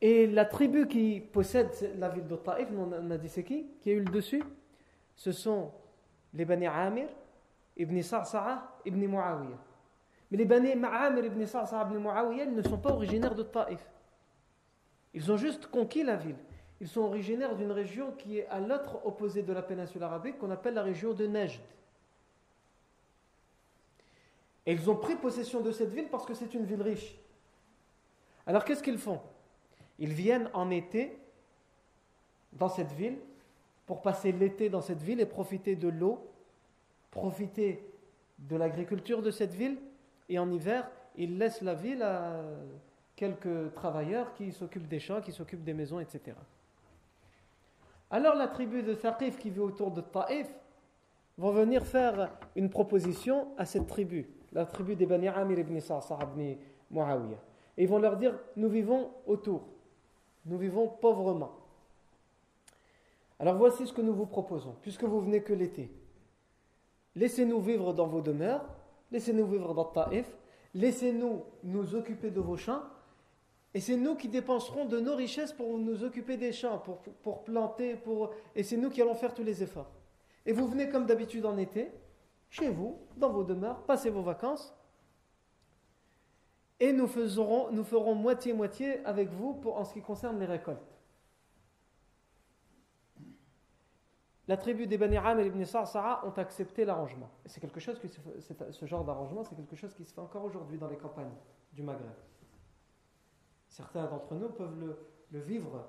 Et 0.00 0.26
la 0.26 0.46
tribu 0.46 0.88
qui 0.88 1.20
possède 1.20 1.70
la 1.98 2.08
ville 2.08 2.26
de 2.26 2.36
Taif, 2.36 2.68
on 2.76 3.10
a 3.10 3.18
dit 3.18 3.28
c'est 3.28 3.44
qui 3.44 3.66
Qui 3.80 3.90
a 3.90 3.92
eu 3.92 4.00
le 4.00 4.10
dessus 4.10 4.42
Ce 5.14 5.30
sont 5.30 5.72
les 6.32 6.44
Bani 6.44 6.66
Amir, 6.66 7.08
Ibn 7.76 8.00
Sa'sa'a, 8.00 8.78
Ibn 8.86 9.06
Muawiyah. 9.06 9.58
Mais 10.30 10.38
les 10.38 10.44
Bani 10.46 10.72
Amir, 10.72 11.24
Ibn 11.24 11.44
Sa'sa'a, 11.44 11.86
Ibn 11.90 11.98
Muawiyah, 11.98 12.46
ne 12.46 12.62
sont 12.62 12.78
pas 12.78 12.92
originaires 12.92 13.34
de 13.34 13.42
Taif. 13.42 13.84
Ils 15.12 15.30
ont 15.30 15.36
juste 15.36 15.66
conquis 15.66 16.02
la 16.02 16.16
ville. 16.16 16.36
Ils 16.80 16.88
sont 16.88 17.02
originaires 17.02 17.54
d'une 17.56 17.72
région 17.72 18.12
qui 18.12 18.38
est 18.38 18.46
à 18.48 18.58
l'autre 18.58 19.04
opposé 19.04 19.42
de 19.42 19.52
la 19.52 19.60
péninsule 19.60 20.02
arabique, 20.02 20.38
qu'on 20.38 20.50
appelle 20.50 20.74
la 20.74 20.82
région 20.82 21.12
de 21.12 21.26
Najd. 21.26 21.60
Et 24.70 24.74
ils 24.74 24.88
ont 24.88 24.94
pris 24.94 25.16
possession 25.16 25.60
de 25.60 25.72
cette 25.72 25.90
ville 25.90 26.06
parce 26.08 26.24
que 26.24 26.32
c'est 26.32 26.54
une 26.54 26.64
ville 26.64 26.80
riche. 26.80 27.16
Alors 28.46 28.64
qu'est-ce 28.64 28.84
qu'ils 28.84 28.98
font? 28.98 29.20
Ils 29.98 30.12
viennent 30.12 30.48
en 30.54 30.70
été 30.70 31.18
dans 32.52 32.68
cette 32.68 32.92
ville 32.92 33.18
pour 33.84 34.00
passer 34.00 34.30
l'été 34.30 34.68
dans 34.68 34.80
cette 34.80 35.02
ville 35.02 35.18
et 35.18 35.26
profiter 35.26 35.74
de 35.74 35.88
l'eau, 35.88 36.24
profiter 37.10 37.84
de 38.38 38.54
l'agriculture 38.54 39.22
de 39.22 39.32
cette 39.32 39.54
ville. 39.54 39.76
Et 40.28 40.38
en 40.38 40.48
hiver, 40.52 40.88
ils 41.16 41.36
laissent 41.36 41.62
la 41.62 41.74
ville 41.74 42.04
à 42.04 42.40
quelques 43.16 43.74
travailleurs 43.74 44.34
qui 44.34 44.52
s'occupent 44.52 44.86
des 44.86 45.00
champs, 45.00 45.20
qui 45.20 45.32
s'occupent 45.32 45.64
des 45.64 45.74
maisons, 45.74 45.98
etc. 45.98 46.36
Alors 48.08 48.36
la 48.36 48.46
tribu 48.46 48.84
de 48.84 48.94
Thaqif 48.94 49.36
qui 49.36 49.50
vit 49.50 49.58
autour 49.58 49.90
de 49.90 50.00
Taif 50.00 50.48
vont 51.38 51.50
venir 51.50 51.84
faire 51.84 52.30
une 52.54 52.70
proposition 52.70 53.48
à 53.58 53.64
cette 53.64 53.88
tribu 53.88 54.28
la 54.52 54.66
tribu 54.66 54.96
des 54.96 55.06
Bani 55.06 55.28
Amir 55.28 55.58
ibn 55.58 55.78
Sa'sa 55.80 56.18
ibn 56.22 56.56
Muawiyah. 56.90 57.38
Et 57.76 57.84
ils 57.84 57.88
vont 57.88 57.98
leur 57.98 58.16
dire 58.16 58.38
Nous 58.56 58.68
vivons 58.68 59.10
autour, 59.26 59.62
nous 60.46 60.58
vivons 60.58 60.88
pauvrement. 60.88 61.52
Alors 63.38 63.56
voici 63.56 63.86
ce 63.86 63.92
que 63.92 64.02
nous 64.02 64.14
vous 64.14 64.26
proposons, 64.26 64.76
puisque 64.82 65.04
vous 65.04 65.20
venez 65.20 65.42
que 65.42 65.52
l'été. 65.52 65.90
Laissez-nous 67.16 67.60
vivre 67.60 67.94
dans 67.94 68.06
vos 68.06 68.20
demeures, 68.20 68.64
laissez-nous 69.10 69.46
vivre 69.46 69.74
dans 69.74 69.86
Taif, 69.86 70.30
laissez-nous 70.74 71.42
nous 71.64 71.94
occuper 71.94 72.30
de 72.30 72.40
vos 72.40 72.56
champs, 72.56 72.82
et 73.72 73.80
c'est 73.80 73.96
nous 73.96 74.16
qui 74.16 74.28
dépenserons 74.28 74.84
de 74.84 74.98
nos 75.00 75.14
richesses 75.14 75.52
pour 75.52 75.78
nous 75.78 76.02
occuper 76.02 76.36
des 76.36 76.52
champs, 76.52 76.78
pour, 76.78 76.98
pour 76.98 77.44
planter, 77.44 77.94
pour... 77.94 78.30
et 78.54 78.62
c'est 78.62 78.76
nous 78.76 78.90
qui 78.90 79.00
allons 79.00 79.14
faire 79.14 79.32
tous 79.32 79.44
les 79.44 79.62
efforts. 79.62 79.90
Et 80.44 80.52
vous 80.52 80.66
venez 80.66 80.88
comme 80.88 81.06
d'habitude 81.06 81.46
en 81.46 81.56
été, 81.56 81.90
chez 82.50 82.68
vous, 82.68 82.98
dans 83.16 83.30
vos 83.30 83.44
demeures, 83.44 83.82
passez 83.84 84.10
vos 84.10 84.22
vacances, 84.22 84.74
et 86.80 86.92
nous, 86.92 87.06
ferons 87.06 88.14
moitié-moitié 88.14 89.04
avec 89.04 89.30
vous 89.30 89.54
pour, 89.54 89.76
en 89.76 89.84
ce 89.84 89.92
qui 89.92 90.00
concerne 90.00 90.38
les 90.38 90.46
récoltes. 90.46 90.96
La 94.48 94.56
tribu 94.56 94.86
des 94.86 94.98
Bani 94.98 95.18
Amir 95.18 95.46
ibn 95.46 95.62
Sa'sa'a 95.64 96.26
ont 96.26 96.32
accepté 96.38 96.84
l'arrangement. 96.84 97.30
C'est 97.44 97.60
quelque 97.60 97.78
chose 97.78 98.00
ce 98.70 98.86
genre 98.86 99.04
d'arrangement, 99.04 99.44
c'est 99.44 99.54
quelque 99.54 99.76
chose 99.76 99.94
qui 99.94 100.04
se 100.04 100.12
fait 100.12 100.20
encore 100.20 100.42
aujourd'hui 100.42 100.78
dans 100.78 100.88
les 100.88 100.96
campagnes 100.96 101.36
du 101.72 101.82
Maghreb. 101.82 102.16
Certains 103.68 104.06
d'entre 104.06 104.34
nous 104.34 104.48
peuvent 104.48 104.96
le 105.30 105.40
vivre. 105.40 105.86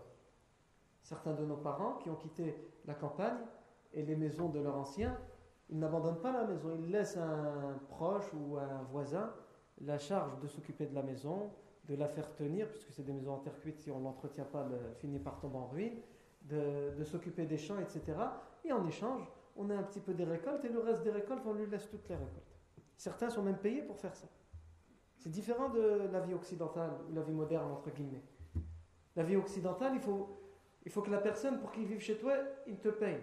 Certains 1.01 1.33
de 1.33 1.45
nos 1.45 1.57
parents 1.57 1.95
qui 1.95 2.09
ont 2.09 2.15
quitté 2.15 2.55
la 2.85 2.93
campagne 2.93 3.39
et 3.93 4.03
les 4.03 4.15
maisons 4.15 4.49
de 4.49 4.59
leurs 4.59 4.75
anciens 4.75 5.17
il 5.71 5.79
n'abandonne 5.79 6.19
pas 6.19 6.31
la 6.31 6.43
maison, 6.43 6.69
il 6.77 6.91
laisse 6.91 7.17
un 7.17 7.79
proche 7.89 8.31
ou 8.33 8.57
un 8.57 8.83
voisin 8.91 9.31
la 9.85 9.97
charge 9.97 10.39
de 10.39 10.47
s'occuper 10.47 10.85
de 10.85 10.95
la 10.95 11.01
maison, 11.01 11.51
de 11.85 11.95
la 11.95 12.07
faire 12.07 12.33
tenir, 12.35 12.67
puisque 12.69 12.91
c'est 12.91 13.03
des 13.03 13.13
maisons 13.13 13.33
en 13.33 13.39
terre 13.39 13.59
cuite, 13.59 13.79
si 13.79 13.91
on 13.91 13.99
ne 13.99 14.03
l'entretient 14.03 14.45
pas, 14.45 14.67
elle 14.69 14.95
finit 14.95 15.19
par 15.19 15.39
tomber 15.39 15.57
en 15.57 15.67
ruine, 15.67 15.99
de, 16.43 17.03
s'occuper 17.03 17.45
des 17.45 17.57
champs, 17.57 17.79
etc. 17.79 18.01
Et 18.63 18.71
en 18.71 18.85
échange, 18.85 19.23
on 19.55 19.69
a 19.69 19.75
un 19.75 19.83
petit 19.83 19.99
peu 19.99 20.13
des 20.13 20.23
récoltes, 20.23 20.63
et 20.65 20.69
le 20.69 20.79
reste 20.79 21.03
des 21.03 21.11
récoltes, 21.11 21.43
on 21.45 21.53
lui 21.53 21.65
laisse 21.65 21.89
toutes 21.89 22.07
les 22.09 22.15
récoltes. 22.15 22.59
Certains 22.97 23.29
sont 23.29 23.41
même 23.41 23.57
payés 23.57 23.81
pour 23.81 23.97
faire 23.97 24.15
ça. 24.15 24.27
C'est 25.17 25.31
différent 25.31 25.69
de 25.69 26.09
la 26.11 26.19
vie 26.19 26.33
occidentale, 26.33 26.91
ou 27.09 27.15
la 27.15 27.21
vie 27.21 27.33
moderne, 27.33 27.71
entre 27.71 27.89
guillemets. 27.89 28.23
La 29.15 29.23
vie 29.23 29.35
occidentale, 29.35 29.93
il 29.95 30.01
faut, 30.01 30.37
il 30.85 30.91
faut 30.91 31.01
que 31.01 31.11
la 31.11 31.19
personne, 31.19 31.59
pour 31.59 31.71
qu'il 31.71 31.85
vive 31.85 31.99
chez 31.99 32.17
toi, 32.17 32.33
il 32.67 32.77
te 32.77 32.89
paye. 32.89 33.19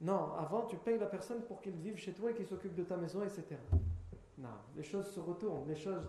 Non, 0.00 0.32
avant, 0.34 0.66
tu 0.66 0.76
payes 0.76 0.98
la 0.98 1.06
personne 1.06 1.42
pour 1.42 1.60
qu'il 1.60 1.74
vive 1.76 1.96
chez 1.96 2.12
toi 2.12 2.30
et 2.30 2.34
qu'il 2.34 2.46
s'occupe 2.46 2.74
de 2.74 2.84
ta 2.84 2.96
maison, 2.96 3.22
etc. 3.22 3.56
Non, 4.38 4.48
les 4.76 4.82
choses 4.82 5.10
se 5.10 5.20
retournent, 5.20 5.66
les 5.68 5.76
choses 5.76 6.08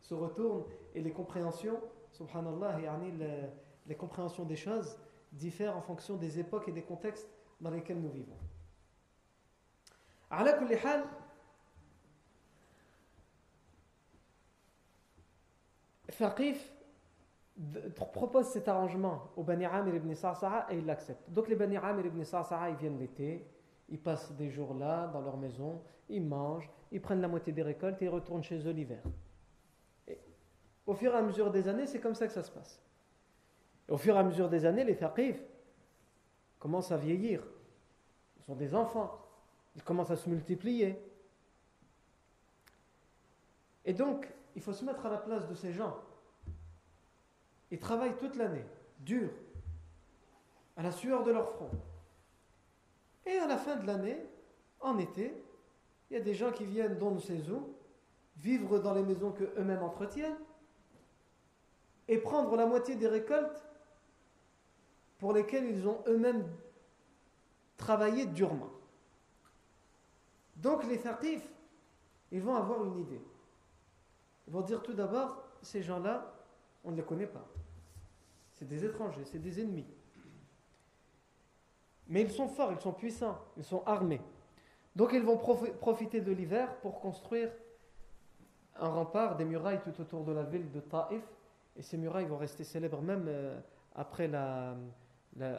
se 0.00 0.14
retournent 0.14 0.64
et 0.94 1.02
les 1.02 1.12
compréhensions, 1.12 1.80
subhanallah, 2.12 2.78
les, 2.78 3.48
les 3.86 3.94
compréhensions 3.94 4.44
des 4.44 4.56
choses 4.56 4.96
diffèrent 5.32 5.76
en 5.76 5.82
fonction 5.82 6.16
des 6.16 6.38
époques 6.38 6.68
et 6.68 6.72
des 6.72 6.82
contextes 6.82 7.28
dans 7.60 7.70
lesquels 7.70 8.00
nous 8.00 8.10
vivons. 8.10 8.38
على 10.30 10.52
كل 10.52 10.76
حال 10.76 11.04
propose 17.95 18.47
cet 18.47 18.67
arrangement 18.67 19.31
au 19.35 19.43
Bani 19.43 19.65
Amir 19.65 19.95
ibn 19.95 20.13
Sa'sa'a 20.13 20.67
et 20.69 20.77
il 20.77 20.85
l'accepte. 20.85 21.29
Donc 21.29 21.49
les 21.49 21.55
Bani 21.55 21.77
Amir 21.77 22.05
ibn 22.05 22.23
Sa'sa'a, 22.23 22.69
ils 22.69 22.77
viennent 22.77 22.97
l'été, 22.97 23.45
ils 23.89 23.99
passent 23.99 24.31
des 24.33 24.49
jours 24.49 24.73
là, 24.73 25.07
dans 25.07 25.21
leur 25.21 25.37
maison, 25.37 25.81
ils 26.07 26.23
mangent, 26.23 26.69
ils 26.91 27.01
prennent 27.01 27.21
la 27.21 27.27
moitié 27.27 27.51
des 27.51 27.63
récoltes 27.63 28.01
et 28.01 28.05
ils 28.05 28.09
retournent 28.09 28.43
chez 28.43 28.65
eux 28.65 28.71
l'hiver. 28.71 29.03
Au 30.87 30.93
fur 30.93 31.13
et 31.13 31.17
à 31.17 31.21
mesure 31.21 31.51
des 31.51 31.67
années, 31.67 31.85
c'est 31.85 31.99
comme 31.99 32.15
ça 32.15 32.27
que 32.27 32.33
ça 32.33 32.43
se 32.43 32.51
passe. 32.51 32.81
Au 33.89 33.97
fur 33.97 34.15
et 34.15 34.19
à 34.19 34.23
mesure 34.23 34.49
des 34.49 34.65
années, 34.65 34.83
les 34.83 34.95
Thaqif 34.95 35.39
commencent 36.59 36.91
à 36.91 36.97
vieillir. 36.97 37.43
Ils 38.39 38.43
sont 38.43 38.55
des 38.55 38.73
enfants. 38.73 39.19
Ils 39.75 39.83
commencent 39.83 40.11
à 40.11 40.15
se 40.15 40.29
multiplier. 40.29 40.99
Et 43.85 43.93
donc, 43.93 44.31
il 44.55 44.61
faut 44.61 44.73
se 44.73 44.83
mettre 44.83 45.05
à 45.05 45.09
la 45.09 45.17
place 45.17 45.47
de 45.47 45.53
ces 45.53 45.73
gens. 45.73 45.95
Ils 47.71 47.79
travaillent 47.79 48.17
toute 48.17 48.35
l'année, 48.35 48.65
dur, 48.99 49.29
à 50.75 50.83
la 50.83 50.91
sueur 50.91 51.23
de 51.23 51.31
leur 51.31 51.49
front. 51.51 51.69
Et 53.25 53.37
à 53.37 53.47
la 53.47 53.57
fin 53.57 53.75
de 53.75 53.85
l'année, 53.85 54.17
en 54.79 54.97
été, 54.97 55.43
il 56.09 56.17
y 56.17 56.19
a 56.19 56.23
des 56.23 56.33
gens 56.33 56.51
qui 56.51 56.65
viennent 56.65 56.97
dans 56.97 57.11
nos 57.11 57.19
saisons, 57.19 57.69
vivre 58.37 58.79
dans 58.79 58.93
les 58.93 59.03
maisons 59.03 59.31
qu'eux-mêmes 59.31 59.83
entretiennent, 59.83 60.37
et 62.07 62.17
prendre 62.17 62.55
la 62.55 62.65
moitié 62.65 62.95
des 62.95 63.07
récoltes 63.07 63.63
pour 65.19 65.33
lesquelles 65.33 65.69
ils 65.69 65.87
ont 65.87 66.01
eux-mêmes 66.07 66.49
travaillé 67.77 68.25
durement. 68.25 68.71
Donc 70.55 70.83
les 70.85 70.99
thaqifs, 70.99 71.47
ils 72.31 72.41
vont 72.41 72.55
avoir 72.55 72.83
une 72.85 72.97
idée. 72.97 73.21
Ils 74.47 74.53
vont 74.53 74.61
dire 74.61 74.81
tout 74.81 74.93
d'abord, 74.93 75.43
ces 75.61 75.83
gens-là, 75.83 76.33
on 76.83 76.91
ne 76.91 76.97
les 76.97 77.03
connaît 77.03 77.27
pas. 77.27 77.45
C'est 78.53 78.67
des 78.67 78.83
étrangers, 78.83 79.25
c'est 79.25 79.39
des 79.39 79.61
ennemis. 79.61 79.85
Mais 82.07 82.21
ils 82.21 82.31
sont 82.31 82.47
forts, 82.47 82.71
ils 82.71 82.81
sont 82.81 82.91
puissants, 82.91 83.37
ils 83.55 83.63
sont 83.63 83.83
armés. 83.85 84.21
Donc 84.95 85.11
ils 85.13 85.23
vont 85.23 85.37
profiter 85.37 86.21
de 86.21 86.31
l'hiver 86.31 86.75
pour 86.77 86.99
construire 86.99 87.51
un 88.75 88.89
rempart, 88.89 89.37
des 89.37 89.45
murailles 89.45 89.81
tout 89.81 90.01
autour 90.01 90.23
de 90.23 90.31
la 90.31 90.43
ville 90.43 90.71
de 90.71 90.79
Taïf. 90.79 91.23
Et 91.77 91.81
ces 91.81 91.97
murailles 91.97 92.25
vont 92.25 92.37
rester 92.37 92.63
célèbres 92.63 93.01
même 93.01 93.25
euh, 93.27 93.59
après, 93.95 94.27
la, 94.27 94.75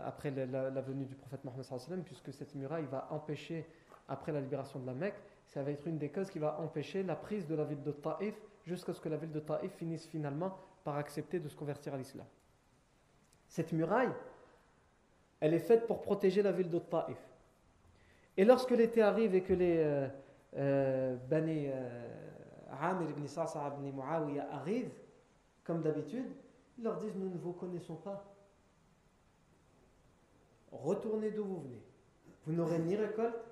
après 0.04 0.30
la, 0.30 0.80
venue 0.80 1.04
du 1.06 1.14
prophète 1.14 1.44
Mohammed, 1.44 2.04
puisque 2.04 2.32
cette 2.32 2.54
muraille 2.54 2.86
va 2.90 3.08
empêcher, 3.10 3.66
après 4.08 4.32
la 4.32 4.40
libération 4.40 4.80
de 4.80 4.86
la 4.86 4.94
Mecque, 4.94 5.20
ça 5.46 5.62
va 5.62 5.70
être 5.70 5.86
une 5.86 5.98
des 5.98 6.10
causes 6.10 6.30
qui 6.30 6.38
va 6.38 6.60
empêcher 6.60 7.02
la 7.02 7.16
prise 7.16 7.46
de 7.46 7.54
la 7.54 7.64
ville 7.64 7.82
de 7.82 7.92
Taïf 7.92 8.34
jusqu'à 8.64 8.92
ce 8.92 9.00
que 9.00 9.08
la 9.08 9.16
ville 9.16 9.32
de 9.32 9.40
Taïf 9.40 9.72
finisse 9.72 10.06
finalement 10.06 10.58
par 10.84 10.96
accepter 10.96 11.38
de 11.38 11.48
se 11.48 11.56
convertir 11.56 11.94
à 11.94 11.98
l'islam. 11.98 12.26
Cette 13.48 13.72
muraille, 13.72 14.12
elle 15.40 15.54
est 15.54 15.58
faite 15.58 15.86
pour 15.86 16.00
protéger 16.00 16.42
la 16.42 16.52
ville 16.52 16.70
de. 16.70 16.80
Et 18.36 18.44
lorsque 18.44 18.70
l'été 18.70 19.02
arrive 19.02 19.34
et 19.34 19.42
que 19.42 19.52
les 19.52 19.78
euh, 19.78 20.08
euh, 20.56 21.16
Bani 21.28 21.66
euh, 21.68 22.08
Amir 22.80 23.10
ibn 23.10 23.26
Sa'sa 23.26 23.74
ibn 23.76 23.96
Muawiyah 23.96 24.48
arrivent, 24.52 24.92
comme 25.64 25.82
d'habitude, 25.82 26.26
ils 26.78 26.84
leur 26.84 27.00
disent 27.00 27.16
Nous 27.16 27.28
ne 27.28 27.38
vous 27.38 27.52
connaissons 27.52 27.96
pas. 27.96 28.24
Retournez 30.70 31.30
d'où 31.32 31.44
vous 31.44 31.60
venez. 31.60 31.82
Vous 32.46 32.52
n'aurez 32.52 32.78
ni 32.78 32.96
récolte 32.96 33.44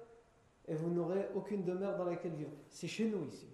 et 0.67 0.75
vous 0.75 0.91
n'aurez 0.91 1.29
aucune 1.35 1.65
demeure 1.65 1.97
dans 1.97 2.05
laquelle 2.05 2.33
vivre. 2.33 2.53
C'est 2.71 2.87
chez 2.87 3.09
nous 3.09 3.25
ici. 3.27 3.49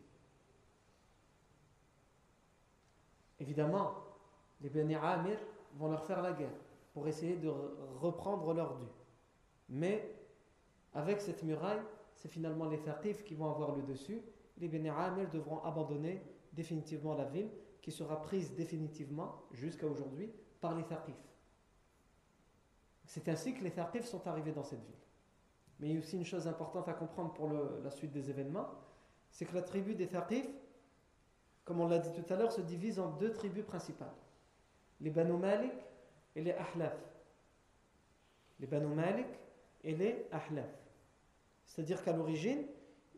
Évidemment, 3.44 3.92
les 4.62 4.70
Bani 4.70 4.94
Amir 4.94 5.36
vont 5.74 5.90
leur 5.90 6.02
faire 6.06 6.22
la 6.22 6.32
guerre 6.32 6.56
pour 6.94 7.06
essayer 7.06 7.36
de 7.36 7.52
reprendre 8.00 8.54
leur 8.54 8.74
dû. 8.76 8.86
Mais 9.68 10.16
avec 10.94 11.20
cette 11.20 11.42
muraille, 11.42 11.82
c'est 12.14 12.28
finalement 12.28 12.70
les 12.70 12.78
Thaqif 12.78 13.22
qui 13.22 13.34
vont 13.34 13.50
avoir 13.50 13.76
le 13.76 13.82
dessus. 13.82 14.22
Les 14.56 14.66
Beni 14.66 14.88
Amir 14.88 15.28
devront 15.28 15.62
abandonner 15.62 16.22
définitivement 16.54 17.14
la 17.14 17.26
ville 17.26 17.50
qui 17.82 17.92
sera 17.92 18.22
prise 18.22 18.54
définitivement, 18.54 19.42
jusqu'à 19.52 19.86
aujourd'hui, 19.86 20.32
par 20.62 20.74
les 20.74 20.84
Thaqif. 20.84 21.18
C'est 23.04 23.28
ainsi 23.28 23.52
que 23.52 23.62
les 23.62 23.72
Thaqif 23.72 24.06
sont 24.06 24.26
arrivés 24.26 24.52
dans 24.52 24.64
cette 24.64 24.80
ville. 24.80 24.94
Mais 25.80 25.88
il 25.88 25.92
y 25.92 25.96
a 25.96 26.00
aussi 26.00 26.16
une 26.16 26.24
chose 26.24 26.48
importante 26.48 26.88
à 26.88 26.94
comprendre 26.94 27.34
pour 27.34 27.50
la 27.50 27.90
suite 27.90 28.12
des 28.12 28.30
événements, 28.30 28.70
c'est 29.30 29.44
que 29.44 29.54
la 29.54 29.60
tribu 29.60 29.94
des 29.94 30.06
Thaqif, 30.08 30.48
comme 31.64 31.80
on 31.80 31.88
l'a 31.88 31.98
dit 31.98 32.12
tout 32.12 32.32
à 32.32 32.36
l'heure, 32.36 32.52
se 32.52 32.60
divise 32.60 32.98
en 32.98 33.10
deux 33.10 33.32
tribus 33.32 33.64
principales. 33.64 34.08
Les 35.00 35.10
Banu 35.10 35.36
Malik 35.36 35.72
et 36.36 36.42
les 36.42 36.52
Ahlaf. 36.52 36.96
Les 38.60 38.66
Banu 38.66 38.94
Malik 38.94 39.26
et 39.82 39.94
les 39.94 40.26
Ahlaf. 40.30 40.70
C'est-à-dire 41.66 42.02
qu'à 42.02 42.12
l'origine, 42.12 42.64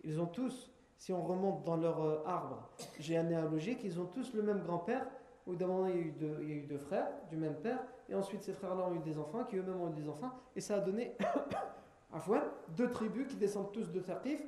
ils 0.04 0.20
ont 0.20 0.26
tous, 0.26 0.70
si 0.96 1.12
on 1.12 1.22
remonte 1.22 1.64
dans 1.64 1.76
leur 1.76 2.02
euh, 2.02 2.22
arbre 2.24 2.68
généalogique, 2.98 3.80
ils 3.85 4.00
ont 4.00 4.06
tous 4.06 4.32
le 4.35 4.42
même 4.42 4.62
grand-père. 4.62 5.06
Au 5.46 5.54
d'un 5.54 5.66
moment, 5.66 5.87
il 5.87 5.94
y, 5.94 5.98
a 5.98 6.56
eu 6.56 6.62
deux, 6.62 6.78
frères 6.78 7.09
du 7.30 7.37
même 7.37 7.54
père, 7.54 7.78
et 8.09 8.14
ensuite 8.14 8.42
ces 8.42 8.52
frères-là 8.52 8.88
ont 8.88 8.94
eu 8.94 8.98
des 8.98 9.16
enfants, 9.16 9.44
qui 9.44 9.56
eux-mêmes 9.56 9.80
ont 9.80 9.90
eu 9.90 10.00
des 10.00 10.09
enfants, 10.09 10.32
et 10.56 10.61
ça 10.61 10.76
a 10.76 10.80
donné 10.80 11.16
à 12.12 12.18
fois 12.18 12.42
deux 12.76 12.90
tribus 12.90 13.28
qui 13.28 13.37
descendent 13.37 13.70
tous 13.70 13.92
de 13.92 14.00
Thaqif, 14.00 14.44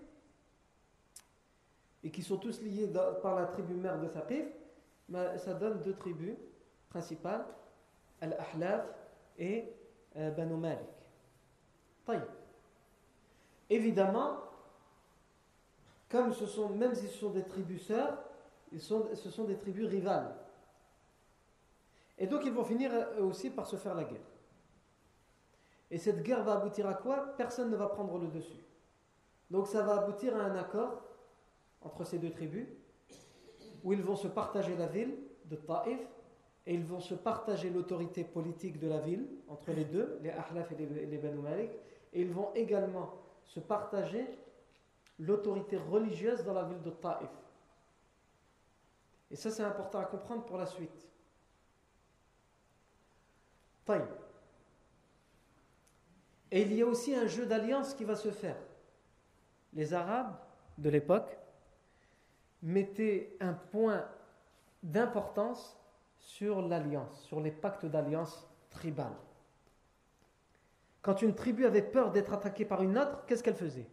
et 2.04 2.10
qui 2.10 2.22
sont 2.22 2.36
tous 2.36 2.60
liés 2.62 2.90
par 3.22 3.34
la 3.34 3.46
tribu 3.46 3.74
mère 3.74 4.00
de 4.00 4.08
Thaqif, 4.08 4.46
ça 5.36 5.54
donne 5.54 5.82
deux 5.82 5.94
tribus 5.94 6.36
principales 6.90 7.44
Al-Ahlaf 8.20 8.86
et 9.38 9.72
euh, 10.16 10.30
Banu 10.30 10.56
Malik. 10.56 10.86
Évidemment, 13.70 14.38
comme 16.08 16.32
ce 16.32 16.46
sont, 16.46 16.70
même 16.70 16.94
si 16.94 17.06
ce 17.06 17.18
sont 17.18 17.30
des 17.30 17.44
tribus 17.44 17.86
sœurs, 17.86 18.18
ce 18.74 19.30
sont 19.30 19.44
des 19.44 19.56
tribus 19.56 19.86
rivales. 19.88 20.34
Et 22.16 22.26
donc 22.26 22.44
ils 22.44 22.52
vont 22.52 22.64
finir 22.64 22.90
eux 23.18 23.22
aussi 23.22 23.50
par 23.50 23.66
se 23.66 23.76
faire 23.76 23.94
la 23.94 24.04
guerre. 24.04 24.20
Et 25.90 25.98
cette 25.98 26.22
guerre 26.22 26.42
va 26.44 26.54
aboutir 26.54 26.86
à 26.86 26.94
quoi? 26.94 27.34
Personne 27.36 27.70
ne 27.70 27.76
va 27.76 27.88
prendre 27.88 28.18
le 28.18 28.28
dessus. 28.28 28.64
Donc 29.50 29.66
ça 29.66 29.82
va 29.82 30.02
aboutir 30.02 30.36
à 30.36 30.40
un 30.40 30.56
accord 30.56 31.02
entre 31.82 32.04
ces 32.04 32.18
deux 32.18 32.30
tribus, 32.30 32.66
où 33.84 33.92
ils 33.92 34.02
vont 34.02 34.16
se 34.16 34.28
partager 34.28 34.76
la 34.76 34.86
ville 34.86 35.14
de 35.46 35.56
Taif 35.56 36.00
et 36.66 36.74
ils 36.74 36.84
vont 36.84 37.00
se 37.00 37.14
partager 37.14 37.70
l'autorité 37.70 38.24
politique 38.24 38.78
de 38.78 38.88
la 38.88 38.98
ville 38.98 39.26
entre 39.48 39.72
les 39.72 39.84
deux, 39.84 40.18
les 40.22 40.30
Ahlaf 40.30 40.72
et 40.72 40.76
les, 40.76 41.06
les 41.06 41.18
Banu 41.18 41.38
Malik, 41.38 41.70
et 42.12 42.20
ils 42.20 42.30
vont 42.30 42.52
également 42.54 43.14
se 43.44 43.60
partager 43.60 44.26
l'autorité 45.18 45.76
religieuse 45.76 46.44
dans 46.44 46.52
la 46.52 46.64
ville 46.64 46.82
de 46.82 46.90
Taif. 46.90 47.30
Et 49.30 49.36
ça, 49.36 49.50
c'est 49.50 49.62
important 49.62 49.98
à 49.98 50.04
comprendre 50.04 50.44
pour 50.44 50.56
la 50.56 50.66
suite. 50.66 51.08
Taif. 53.84 54.08
Et 56.50 56.62
il 56.62 56.72
y 56.74 56.82
a 56.82 56.86
aussi 56.86 57.14
un 57.14 57.26
jeu 57.26 57.46
d'alliance 57.46 57.94
qui 57.94 58.04
va 58.04 58.16
se 58.16 58.30
faire. 58.30 58.56
Les 59.74 59.92
Arabes 59.92 60.34
de 60.78 60.88
l'époque 60.88 61.36
mettaient 62.62 63.36
un 63.40 63.52
point 63.52 64.04
d'importance 64.82 65.76
sur 66.18 66.62
l'alliance, 66.62 67.22
sur 67.22 67.40
les 67.40 67.50
pactes 67.50 67.86
d'alliance 67.86 68.48
tribale. 68.70 69.16
Quand 71.02 71.22
une 71.22 71.34
tribu 71.34 71.64
avait 71.64 71.82
peur 71.82 72.10
d'être 72.10 72.32
attaquée 72.32 72.64
par 72.64 72.82
une 72.82 72.98
autre, 72.98 73.24
qu'est-ce 73.26 73.42
qu'elle 73.42 73.54
faisait? 73.54 73.88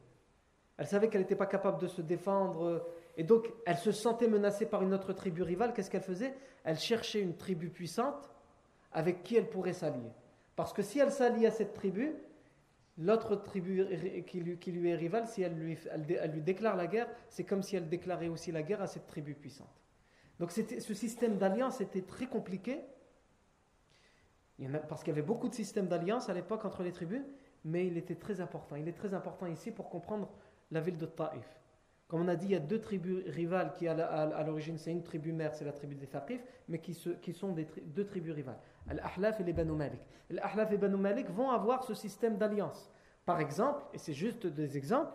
Elle 0.78 0.88
savait 0.88 1.08
qu'elle 1.08 1.22
n'était 1.22 1.36
pas 1.36 1.46
capable 1.46 1.80
de 1.80 1.88
se 1.88 2.02
défendre 2.02 2.86
et 3.16 3.24
donc 3.24 3.52
elle 3.66 3.78
se 3.78 3.92
sentait 3.92 4.28
menacée 4.28 4.66
par 4.66 4.84
une 4.84 4.94
autre 4.94 5.14
tribu 5.14 5.42
rivale. 5.42 5.74
Qu'est-ce 5.74 5.90
qu'elle 5.90 6.02
faisait? 6.02 6.36
Elle 6.64 6.78
cherchait 6.78 7.22
une 7.22 7.38
tribu 7.38 7.70
puissante 7.70 8.30
avec 8.92 9.24
qui 9.24 9.38
elle 9.38 9.50
pourrait 9.50 9.74
s'allier. 9.74 10.12
Parce 10.56 10.74
que 10.74 10.82
si 10.82 11.00
elle 11.00 11.12
s'allie 11.12 11.46
à 11.46 11.52
cette 11.52 11.74
tribu, 11.74 12.16
l'autre 12.98 13.36
tribu 13.36 13.86
qui 14.26 14.40
lui, 14.42 14.90
est 14.90 14.96
rivale, 14.96 15.28
si 15.28 15.42
elle 15.42 15.56
lui, 15.56 15.78
déclare 16.42 16.76
la 16.76 16.88
guerre, 16.88 17.08
c'est 17.30 17.44
comme 17.44 17.62
si 17.62 17.76
elle 17.76 17.90
déclarait 17.90 18.28
aussi 18.28 18.52
la 18.52 18.64
guerre 18.64 18.82
à 18.82 18.88
cette 18.88 19.08
tribu 19.08 19.34
puissante. 19.34 19.82
Donc 20.40 20.52
ce 20.52 20.94
système 20.94 21.38
d'alliance 21.38 21.82
était 21.82 22.02
très 22.02 22.28
compliqué, 22.28 22.82
parce 24.88 25.04
qu'il 25.04 25.12
y 25.12 25.18
avait 25.18 25.26
beaucoup 25.26 25.50
de 25.50 25.54
systèmes 25.54 25.88
d'alliance 25.88 26.30
à 26.30 26.34
l'époque 26.34 26.66
entre 26.66 26.84
les 26.84 26.92
tribus, 26.92 27.24
mais 27.66 27.88
il 27.88 27.98
était 27.98 28.16
très 28.16 28.40
important. 28.42 28.76
Il 28.76 28.88
est 28.88 28.94
très 28.94 29.14
important 29.14 29.48
ici 29.48 29.72
pour 29.72 29.90
comprendre 29.90 30.30
la 30.72 30.80
ville 30.82 30.98
de 30.98 31.06
Taif. 31.06 31.65
Comme 32.08 32.22
on 32.22 32.28
a 32.28 32.36
dit, 32.36 32.46
il 32.46 32.52
y 32.52 32.56
a 32.56 32.60
deux 32.60 32.80
tribus 32.80 33.24
rivales 33.28 33.74
qui 33.74 33.88
à 33.88 34.44
l'origine, 34.44 34.78
c'est 34.78 34.92
une 34.92 35.04
tribu 35.04 35.32
mère, 35.32 35.56
c'est 35.56 35.66
la 35.66 35.72
tribu 35.74 35.96
des 35.96 36.06
Thaqif, 36.06 36.44
mais 36.68 36.80
qui, 36.80 36.94
sont 36.94 37.56
deux 37.88 38.06
tribus 38.06 38.34
rivales, 38.34 38.60
Al-Ahlaf 38.88 39.40
et 39.40 39.44
les 39.44 39.54
Banu 39.54 39.72
Malik. 39.72 40.02
Al-Ahlaf 40.30 40.72
et 40.72 40.78
Banu 40.78 40.98
Malik 40.98 41.30
vont 41.32 41.50
avoir 41.50 41.84
ce 41.84 41.96
système 41.96 42.38
d'alliance. 42.38 42.92
Par 43.26 43.40
exemple, 43.40 43.84
et 43.92 43.98
c'est 43.98 44.14
juste 44.14 44.46
des 44.46 44.78
exemples, 44.78 45.14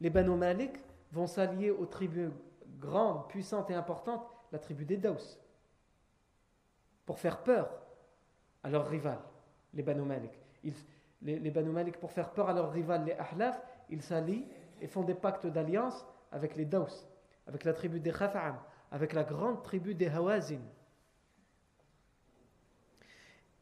les 0.00 0.10
Banu 0.10 0.36
Malik 0.36 0.72
vont 1.12 1.28
s'allier 1.28 1.70
aux 1.70 1.86
tribus 1.86 2.30
grande, 2.80 3.28
puissante 3.28 3.70
et 3.70 3.74
importante, 3.74 4.26
la 4.50 4.58
tribu 4.58 4.84
des 4.84 4.96
Daous, 4.96 5.38
pour 7.06 7.20
faire 7.20 7.44
peur 7.44 7.70
à 8.64 8.68
leurs 8.68 8.88
rivales, 8.88 9.22
les 9.74 9.84
Banu 9.84 10.02
Malik. 10.02 10.32
les, 11.22 11.38
les 11.38 11.50
Banu 11.52 11.70
Malik, 11.70 11.98
pour 11.98 12.10
faire 12.10 12.32
peur 12.32 12.48
à 12.48 12.52
leurs 12.52 12.72
rivales, 12.72 13.04
les 13.04 13.12
Ahlaf, 13.12 13.62
ils 13.90 14.02
s'allient 14.02 14.46
et 14.80 14.86
font 14.86 15.02
des 15.02 15.14
pactes 15.14 15.46
d'alliance 15.46 16.06
avec 16.32 16.56
les 16.56 16.64
Daous, 16.64 17.06
avec 17.46 17.64
la 17.64 17.72
tribu 17.72 18.00
des 18.00 18.12
Khafa'am, 18.12 18.56
avec 18.90 19.12
la 19.12 19.24
grande 19.24 19.62
tribu 19.62 19.94
des 19.94 20.08
Hawazin. 20.08 20.60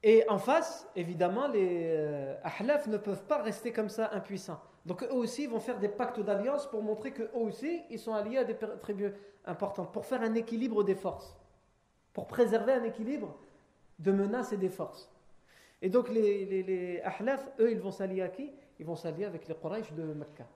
Et 0.02 0.24
en 0.28 0.38
face, 0.38 0.88
évidemment, 0.94 1.48
les 1.48 1.94
euh, 1.96 2.36
Ahlaf 2.44 2.86
ne 2.86 2.96
peuvent 2.96 3.24
pas 3.24 3.42
rester 3.42 3.72
comme 3.72 3.88
ça 3.88 4.10
impuissants. 4.12 4.60
Donc 4.84 5.02
eux 5.02 5.12
aussi 5.12 5.48
vont 5.48 5.58
faire 5.58 5.80
des 5.80 5.88
pactes 5.88 6.20
d'alliance 6.20 6.68
pour 6.70 6.80
montrer 6.82 7.12
qu'eux 7.12 7.30
aussi, 7.34 7.82
ils 7.90 7.98
sont 7.98 8.14
alliés 8.14 8.38
à 8.38 8.44
des 8.44 8.56
tribus 8.56 9.12
importantes, 9.44 9.92
pour 9.92 10.06
faire 10.06 10.22
un 10.22 10.34
équilibre 10.34 10.84
des 10.84 10.94
forces, 10.94 11.36
pour 12.12 12.28
préserver 12.28 12.74
un 12.74 12.84
équilibre 12.84 13.36
de 13.98 14.12
menaces 14.12 14.52
et 14.52 14.56
des 14.56 14.68
forces. 14.68 15.10
Et 15.82 15.88
donc 15.88 16.08
les, 16.08 16.44
les, 16.44 16.62
les 16.62 17.00
Ahlaf, 17.00 17.48
eux, 17.58 17.72
ils 17.72 17.80
vont 17.80 17.90
s'allier 17.90 18.22
à 18.22 18.28
qui? 18.28 18.52
Ils 18.78 18.86
vont 18.86 18.94
s'allier 18.94 19.24
avec 19.24 19.48
les 19.48 19.54
Quraysh 19.54 19.92
de 19.92 20.04
Mecca. 20.04 20.46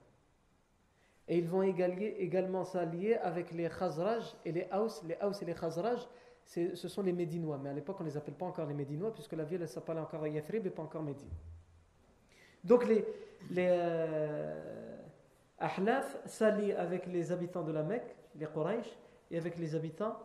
Et 1.31 1.37
ils 1.37 1.47
vont 1.47 1.63
également 1.63 2.65
s'allier 2.65 3.15
avec 3.15 3.53
les 3.53 3.69
Khazraj 3.69 4.35
et 4.43 4.51
les 4.51 4.67
Haus. 4.73 5.01
Les 5.07 5.15
Haus 5.23 5.41
et 5.41 5.45
les 5.45 5.53
Khazraj, 5.53 6.05
ce 6.43 6.87
sont 6.89 7.01
les 7.01 7.13
Médinois. 7.13 7.57
Mais 7.57 7.69
à 7.69 7.73
l'époque, 7.73 7.95
on 8.01 8.03
ne 8.03 8.09
les 8.09 8.17
appelle 8.17 8.33
pas 8.33 8.47
encore 8.47 8.67
les 8.67 8.73
Médinois, 8.73 9.13
puisque 9.13 9.31
la 9.31 9.45
ville 9.45 9.65
s'appelait 9.65 10.01
encore 10.01 10.27
Yathrib 10.27 10.67
et 10.67 10.69
pas 10.69 10.81
encore 10.81 11.01
Médine. 11.01 11.29
Donc 12.65 12.85
les, 12.85 13.05
les 13.49 13.69
euh, 13.69 14.97
Ahlaf 15.57 16.17
s'allient 16.25 16.73
avec 16.73 17.05
les 17.05 17.31
habitants 17.31 17.63
de 17.63 17.71
la 17.71 17.83
Mecque, 17.83 18.13
les 18.35 18.47
Quraysh, 18.47 18.99
et 19.31 19.37
avec 19.37 19.57
les 19.57 19.73
habitants 19.73 20.17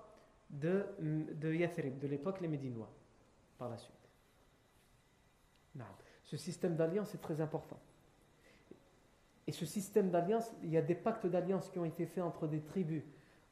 de 0.51 1.53
Yathrib, 1.53 2.01
de 2.01 2.09
l'époque 2.09 2.41
les 2.41 2.49
Médinois, 2.49 2.91
par 3.57 3.69
la 3.69 3.79
suite. 3.79 3.95
Ce 6.25 6.37
système 6.37 6.75
d'alliance 6.75 7.15
est 7.15 7.19
très 7.19 7.41
important. 7.41 7.79
Et 9.47 9.53
ce 9.53 9.65
système 9.65 10.11
d'alliance, 10.11 10.53
il 10.63 10.71
y 10.71 10.77
a 10.77 10.83
des 10.83 10.95
pactes 10.95 11.27
d'alliance 11.27 11.71
qui 11.71 11.79
ont 11.79 11.85
été 11.85 12.07
faits 12.07 12.25
entre 12.25 12.47
des 12.49 12.61
tribus 12.61 13.05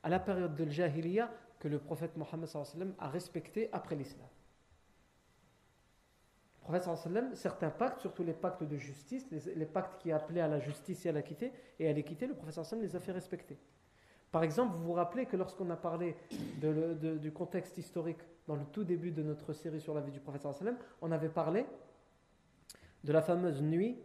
à 0.03 0.09
la 0.09 0.19
période 0.19 0.55
de 0.55 0.65
l'Jahiliya 0.65 1.31
que 1.61 1.69
le 1.69 1.79
prophète 1.79 2.17
Mohammed 2.17 2.49
a 2.99 3.09
respecté 3.09 3.69
après 3.73 3.95
l'islam. 3.95 4.29
Le 6.59 6.63
prophète 6.65 6.97
sallam, 6.97 7.35
certains 7.35 7.71
pactes, 7.71 8.01
surtout 8.01 8.25
les 8.25 8.33
pactes 8.33 8.65
de 8.65 8.77
justice, 8.77 9.27
les, 9.31 9.67
pactes 9.67 10.01
qui 10.01 10.13
appelaient 10.13 10.41
à 10.41 10.49
la 10.49 10.61
justice 10.61 11.05
et 11.05 11.11
à 11.11 11.13
l'équité, 11.13 11.53
et 11.79 11.89
à 11.89 11.93
l'équité, 11.93 12.27
le 12.27 12.35
prophète 12.35 12.65
sallam 12.65 12.83
les 12.83 12.97
a 12.97 13.01
fait 13.01 13.13
respecter. 13.13 13.59
Par 14.33 14.43
exemple, 14.43 14.75
vous 14.77 14.85
vous 14.85 14.93
rappelez 14.95 15.27
que 15.27 15.37
lorsqu'on 15.37 15.71
a 15.71 15.77
parlé 15.77 16.17
du 17.21 17.33
contexte 17.33 17.79
historique 17.79 18.21
dans 18.47 18.57
le 18.57 18.65
tout 18.73 18.83
début 18.83 19.11
de 19.11 19.23
notre 19.23 19.53
série 19.53 19.81
sur 19.81 19.95
la 19.95 20.01
vie 20.01 20.11
du 20.11 20.21
prophète 20.21 20.43
sallam, 20.53 20.77
on 21.01 21.13
avait 21.13 21.29
parlé 21.29 21.67
de 23.05 23.13
la 23.13 23.23
fameuse 23.23 23.63
nuit 23.63 23.99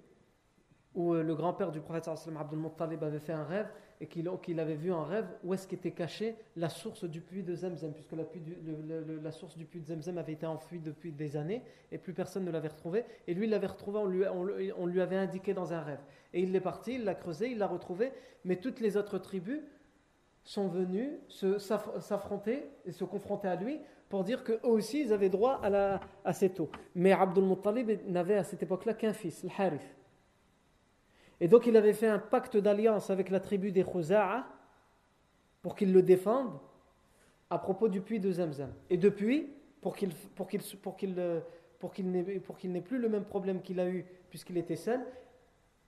où 0.96 1.14
euh, 1.14 1.24
le 1.24 1.36
grand-père 1.36 1.72
du 1.72 1.82
prophète 1.82 2.08
Abdul 2.08 2.60
Muttalib 2.60 3.04
avait 3.04 3.20
fait 3.20 3.34
un 3.34 3.44
rêve 3.44 3.68
et 4.02 4.08
qu'il 4.08 4.60
avait 4.60 4.76
vu 4.76 4.92
en 4.92 5.04
rêve 5.04 5.28
où 5.44 5.54
est-ce 5.54 5.68
qu'était 5.68 5.92
cachée 5.92 6.36
la 6.56 6.70
source 6.70 7.04
du 7.04 7.22
puits 7.22 7.44
de 7.44 7.54
Zemzem, 7.54 7.94
puisque 7.94 8.14
la, 8.14 9.32
source 9.32 9.58
du 9.58 9.66
puits 9.66 9.82
de 9.82 9.86
Zemzem 9.86 10.18
avait 10.18 10.34
été 10.34 10.46
enfouie 10.46 10.80
depuis 10.80 11.12
des 11.12 11.36
années 11.36 11.62
et 11.92 11.98
plus 11.98 12.14
personne 12.14 12.46
ne 12.46 12.52
l'avait 12.52 12.70
retrouvée. 12.70 13.04
Et 13.28 13.34
lui, 13.34 13.46
il 13.46 13.50
l'avait 13.50 13.68
retrouvée, 13.68 14.00
on 14.00 14.06
lui, 14.06 14.72
on, 14.78 14.86
lui, 14.86 15.02
avait 15.02 15.18
indiqué 15.18 15.54
dans 15.54 15.74
un 15.74 15.82
rêve. 15.82 16.00
Et 16.34 16.42
il 16.42 16.56
est 16.56 16.62
parti, 16.62 16.96
il 16.96 17.04
l'a 17.04 17.16
creusé, 17.16 17.52
il 17.52 17.58
l'a 17.58 17.68
retrouvé, 17.68 18.14
mais 18.46 18.56
toutes 18.56 18.80
les 18.80 18.96
autres 18.96 19.18
tribus 19.18 19.60
sont 20.46 20.70
venues 20.70 21.20
s'affronter 22.00 22.70
et 22.86 22.92
se 22.94 23.04
confronter 23.04 23.50
à 23.50 23.56
lui 23.56 23.82
pour 24.08 24.24
dire 24.24 24.44
qu'eux 24.44 24.62
aussi, 24.64 25.02
ils 25.02 25.14
avaient 25.14 25.30
droit 25.30 25.62
à 25.62 26.34
cette 26.34 26.60
eau. 26.60 26.70
Mais 26.96 27.12
Abdul 27.12 27.44
Muttalib 27.44 27.92
n'avait 28.08 28.38
à 28.38 28.44
cette 28.44 28.64
époque-là 28.64 28.94
qu'un 28.94 29.14
fils, 29.14 29.44
le 29.44 29.50
Harith. 29.56 29.99
Et 31.42 31.48
donc 31.48 31.66
il 31.66 31.78
avait 31.78 31.94
fait 31.94 32.08
un 32.08 32.20
pacte 32.20 32.58
d'alliance 32.58 33.10
avec 33.10 33.30
la 33.30 33.40
tribu 33.40 33.72
des 33.72 33.84
Khuza'a 33.84 34.48
pour 35.62 35.76
qu'ils 35.76 35.94
le 35.94 36.02
défendent 36.02 36.60
à 37.50 37.58
propos 37.58 37.88
du 37.88 38.02
puits 38.02 38.20
de 38.20 38.32
Zamzam. 38.32 38.74
Et 38.90 38.98
depuis, 38.98 39.50
pour 39.82 39.96
qu'il 39.96 40.14
pour 40.36 40.48
qu'il 40.48 40.62
pour 40.82 40.96
qu'il 40.98 41.16
pour 41.80 41.92
qu'il 42.58 42.72
n'ait 42.72 42.82
plus 42.82 43.00
le 43.00 43.10
même 43.10 43.26
problème 43.26 43.62
qu'il 43.62 43.80
a 43.80 43.90
eu 43.90 44.06
puisqu'il 44.30 44.58
était 44.58 44.76
seul, 44.76 45.02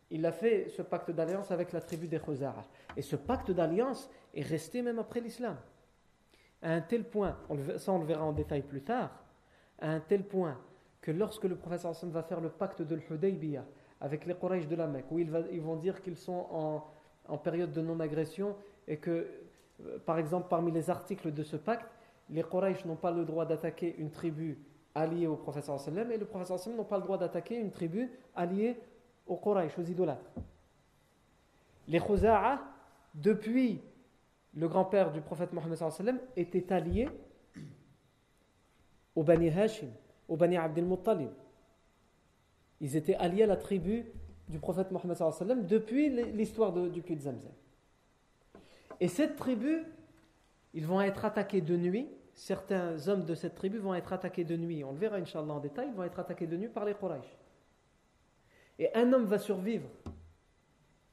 il 0.10 0.26
a 0.26 0.32
fait 0.32 0.70
ce 0.70 0.82
pacte 0.82 1.12
d'alliance 1.12 1.52
avec 1.52 1.72
la 1.74 1.82
tribu 1.82 2.08
des 2.08 2.20
Khuza'a. 2.20 2.66
Et 2.98 3.02
ce 3.02 3.16
pacte 3.16 3.52
d'alliance 3.52 4.10
est 4.34 4.42
resté 4.42 4.82
même 4.82 5.00
après 5.00 5.20
l'islam. 5.20 5.58
À 6.62 6.74
un 6.74 6.82
tel 6.82 7.04
point, 7.04 7.38
ça 7.78 7.92
on 7.92 8.00
le 8.00 8.06
verra 8.06 8.24
en 8.24 8.34
détail 8.34 8.62
plus 8.62 8.84
tard, 8.84 9.10
à 9.80 9.90
un 9.90 10.00
tel 10.00 10.24
point 10.24 10.58
que 11.02 11.12
lorsque 11.12 11.46
le 11.46 11.56
professeur 11.56 11.94
va 12.04 12.24
faire 12.24 12.40
le 12.40 12.50
pacte 12.50 12.82
de 12.82 12.96
l'Hudaybiyah, 12.96 13.66
avec 14.02 14.26
les 14.26 14.34
Quraysh 14.34 14.68
de 14.68 14.76
la 14.76 14.88
Mecque, 14.88 15.12
où 15.12 15.20
ils, 15.20 15.30
vont 15.30 15.76
dire 15.76 16.02
qu'ils 16.02 16.18
sont 16.18 16.84
en, 17.28 17.38
période 17.38 17.72
de 17.72 17.82
non-agression 17.82 18.56
et 18.88 18.98
que, 18.98 19.28
euh, 19.86 20.00
par 20.06 20.18
exemple, 20.18 20.48
parmi 20.50 20.72
les 20.72 20.90
articles 20.90 21.32
de 21.32 21.44
ce 21.44 21.56
pacte, 21.56 21.88
les 22.30 22.44
Quraysh 22.44 22.84
n'ont 22.86 22.96
pas 22.96 23.12
le 23.12 23.24
droit 23.24 23.46
d'attaquer 23.46 23.96
une 23.98 24.10
tribu 24.10 24.58
alliée 24.96 25.28
au 25.28 25.36
professeur 25.36 25.80
sallam 25.80 26.12
et 26.12 26.18
le 26.18 26.26
professeur 26.26 26.60
sallam 26.60 26.80
n'ont 26.80 26.84
pas 26.84 26.98
le 26.98 27.04
droit 27.04 27.18
d'attaquer 27.18 27.56
une 27.56 27.72
tribu 27.72 28.12
alliée 28.36 28.76
aux 29.28 29.38
Quraysh, 29.38 29.78
aux 29.78 29.84
idolâtres. 29.84 30.32
Les 31.88 32.00
Khuza'a, 32.00 32.60
depuis 33.14 33.82
le 34.56 34.68
grand-père 34.68 35.12
du 35.12 35.22
prophète 35.22 35.54
Mohammed 35.54 35.78
sallam, 35.78 36.20
étaient 36.36 36.74
alliés 36.74 37.08
au 39.16 39.24
Bani 39.24 39.50
Hashim, 39.50 39.90
au 40.28 40.36
Bani 40.36 40.58
Abdel 40.58 40.86
Muttalib. 40.86 41.30
Ils 42.82 42.96
étaient 42.98 43.15
alliés 43.15 43.44
à 43.44 43.48
la 43.48 43.56
tribu 43.56 44.06
du 44.50 44.60
prophète 44.60 44.91
Mohammed 44.91 45.15
sallam 45.15 45.65
depuis 45.65 46.10
l'histoire 46.10 46.74
du 46.74 47.02
puits 47.02 47.15
de 47.15 47.22
Zamzam. 47.22 47.52
Et 49.00 49.08
cette 49.08 49.36
tribu, 49.36 49.84
ils 50.74 50.86
vont 50.86 51.00
être 51.00 51.24
attaqués 51.24 51.62
de 51.62 51.78
nuit. 51.78 52.10
Certains 52.34 53.08
hommes 53.08 53.24
de 53.24 53.36
cette 53.36 53.56
tribu 53.56 53.78
vont 53.78 53.94
être 53.94 54.13
attaqués 54.13 54.44
de 54.44 54.58
nuit. 54.58 54.84
On 54.84 54.91
le 54.91 54.98
verra, 54.98 55.17
Inch'Allah, 55.17 55.54
en 55.54 55.60
détail. 55.60 55.88
Ils 55.89 55.96
vont 55.96 56.04
être 56.04 56.20
attaqués 56.20 56.48
de 56.48 56.58
nuit 56.58 56.70
par 56.70 56.86
les 56.86 56.96
Quraysh. 56.96 57.38
Et 58.80 58.94
un 58.96 59.13
homme 59.13 59.26
va 59.26 59.38
survivre 59.38 59.88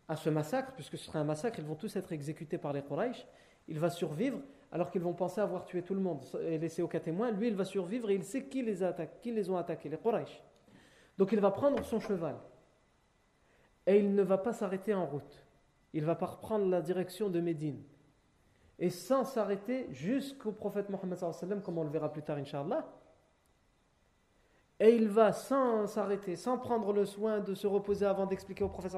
à 0.09 0.17
ce 0.17 0.31
massacre, 0.31 0.73
puisque 0.73 0.97
ce 0.97 1.05
sera 1.05 1.19
un 1.19 1.25
massacre, 1.25 1.59
ils 1.59 1.67
vont 1.67 1.75
tous 1.75 1.95
être 1.97 2.13
exécutés 2.13 2.57
par 2.57 2.73
les 2.73 2.83
Quraysh. 2.83 3.27
Il 3.69 3.79
va 3.79 3.91
survivre 3.91 4.41
alors 4.73 4.91
qu'ils 4.91 5.03
vont 5.03 5.13
penser 5.13 5.41
avoir 5.41 5.67
tué 5.67 5.83
tout 5.83 5.95
le 5.95 6.01
monde 6.01 6.25
et 6.41 6.57
laissé 6.57 6.81
aucun 6.81 7.01
témoin. 7.01 7.31
Lui, 7.31 7.49
il 7.49 7.55
va 7.55 7.65
survivre 7.67 8.09
et 8.11 8.15
il 8.15 8.25
sait 8.25 8.45
qui 8.45 8.63
les, 8.63 8.83
attaque, 8.83 9.21
qui 9.21 9.33
les 9.33 9.51
ont 9.51 9.57
attaqués, 9.57 9.91
les 9.91 9.99
Quraysh. 9.99 10.43
Donc 11.19 11.33
il 11.33 11.41
va 11.41 11.51
prendre 11.51 11.85
son 11.85 12.01
cheval 12.01 12.37
et 13.87 13.99
il 13.99 14.15
ne 14.15 14.23
va 14.23 14.39
pas 14.39 14.53
s'arrêter 14.53 14.95
en 14.95 15.05
route. 15.05 15.45
Il 15.93 16.05
va 16.05 16.15
pas 16.15 16.27
reprendre 16.27 16.67
la 16.67 16.81
direction 16.81 17.29
de 17.29 17.41
Médine. 17.41 17.83
Et 18.79 18.91
sans 18.91 19.25
s'arrêter 19.25 19.89
jusqu'au 19.91 20.53
prophète 20.53 20.89
Mohammed 20.91 21.63
comme 21.63 21.79
on 21.79 21.85
le 21.85 21.91
verra 21.91 22.13
plus 22.13 22.23
tard, 22.23 22.37
Inch'Allah. 22.37 22.87
Et 24.79 24.95
il 24.95 25.09
va 25.09 25.33
sans 25.33 25.89
s'arrêter, 25.89 26.37
sans 26.37 26.59
prendre 26.59 26.93
le 26.93 27.05
soin 27.05 27.41
de 27.41 27.55
se 27.55 27.67
reposer 27.67 28.07
avant 28.07 28.27
d'expliquer 28.27 28.63
au 28.63 28.69
prophète 28.69 28.95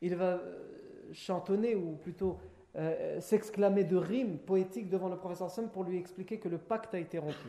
il 0.00 0.14
va 0.14 0.24
euh, 0.24 1.12
chantonner 1.12 1.74
ou 1.74 1.96
plutôt 1.96 2.38
euh, 2.76 3.20
s'exclamer 3.20 3.84
de 3.84 3.96
rimes 3.96 4.38
poétiques 4.38 4.88
devant 4.88 5.08
le 5.08 5.16
prophète 5.16 5.70
pour 5.72 5.84
lui 5.84 5.98
expliquer 5.98 6.38
que 6.38 6.48
le 6.48 6.58
pacte 6.58 6.94
a 6.94 6.98
été 6.98 7.18
rompu. 7.18 7.48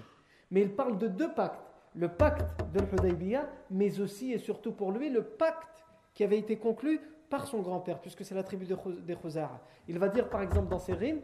Mais 0.52 0.62
il 0.62 0.76
parle 0.76 0.98
de 0.98 1.08
deux 1.08 1.34
pactes 1.34 1.67
le 1.98 2.10
pacte 2.10 2.64
de 2.74 2.80
l'Hudaybiyah, 2.80 3.50
mais 3.72 4.00
aussi 4.00 4.32
et 4.32 4.38
surtout 4.38 4.72
pour 4.72 4.92
lui 4.92 5.10
le 5.10 5.24
pacte 5.24 5.84
qui 6.14 6.24
avait 6.24 6.38
été 6.38 6.58
conclu 6.58 7.02
par 7.30 7.48
son 7.48 7.62
grand-père, 7.62 8.00
puisque 8.00 8.24
c'est 8.24 8.36
la 8.36 8.44
tribu 8.44 8.66
des 8.66 9.16
Khuzara. 9.16 9.60
Il 9.88 10.00
va 10.00 10.08
dire 10.08 10.30
par 10.30 10.42
exemple 10.42 10.70
dans 10.70 10.80
ses 10.80 10.94
rimes 10.94 11.22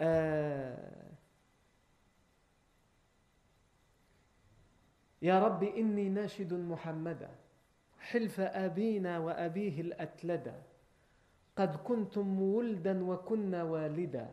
euh, 0.00 0.74
Ya 5.22 5.40
Rabbi 5.40 5.66
inni 5.76 6.10
nashidun 6.10 6.58
Muhammada, 6.58 7.30
hilfa 8.12 8.48
abina 8.48 9.20
wa 9.20 9.32
abihi 9.32 9.92
al-atlada, 9.92 10.54
qad 11.56 11.82
kuntum 11.82 12.26
muldan 12.26 13.00
wa 13.02 13.16
kunna 13.18 13.64
walida. 13.64 14.28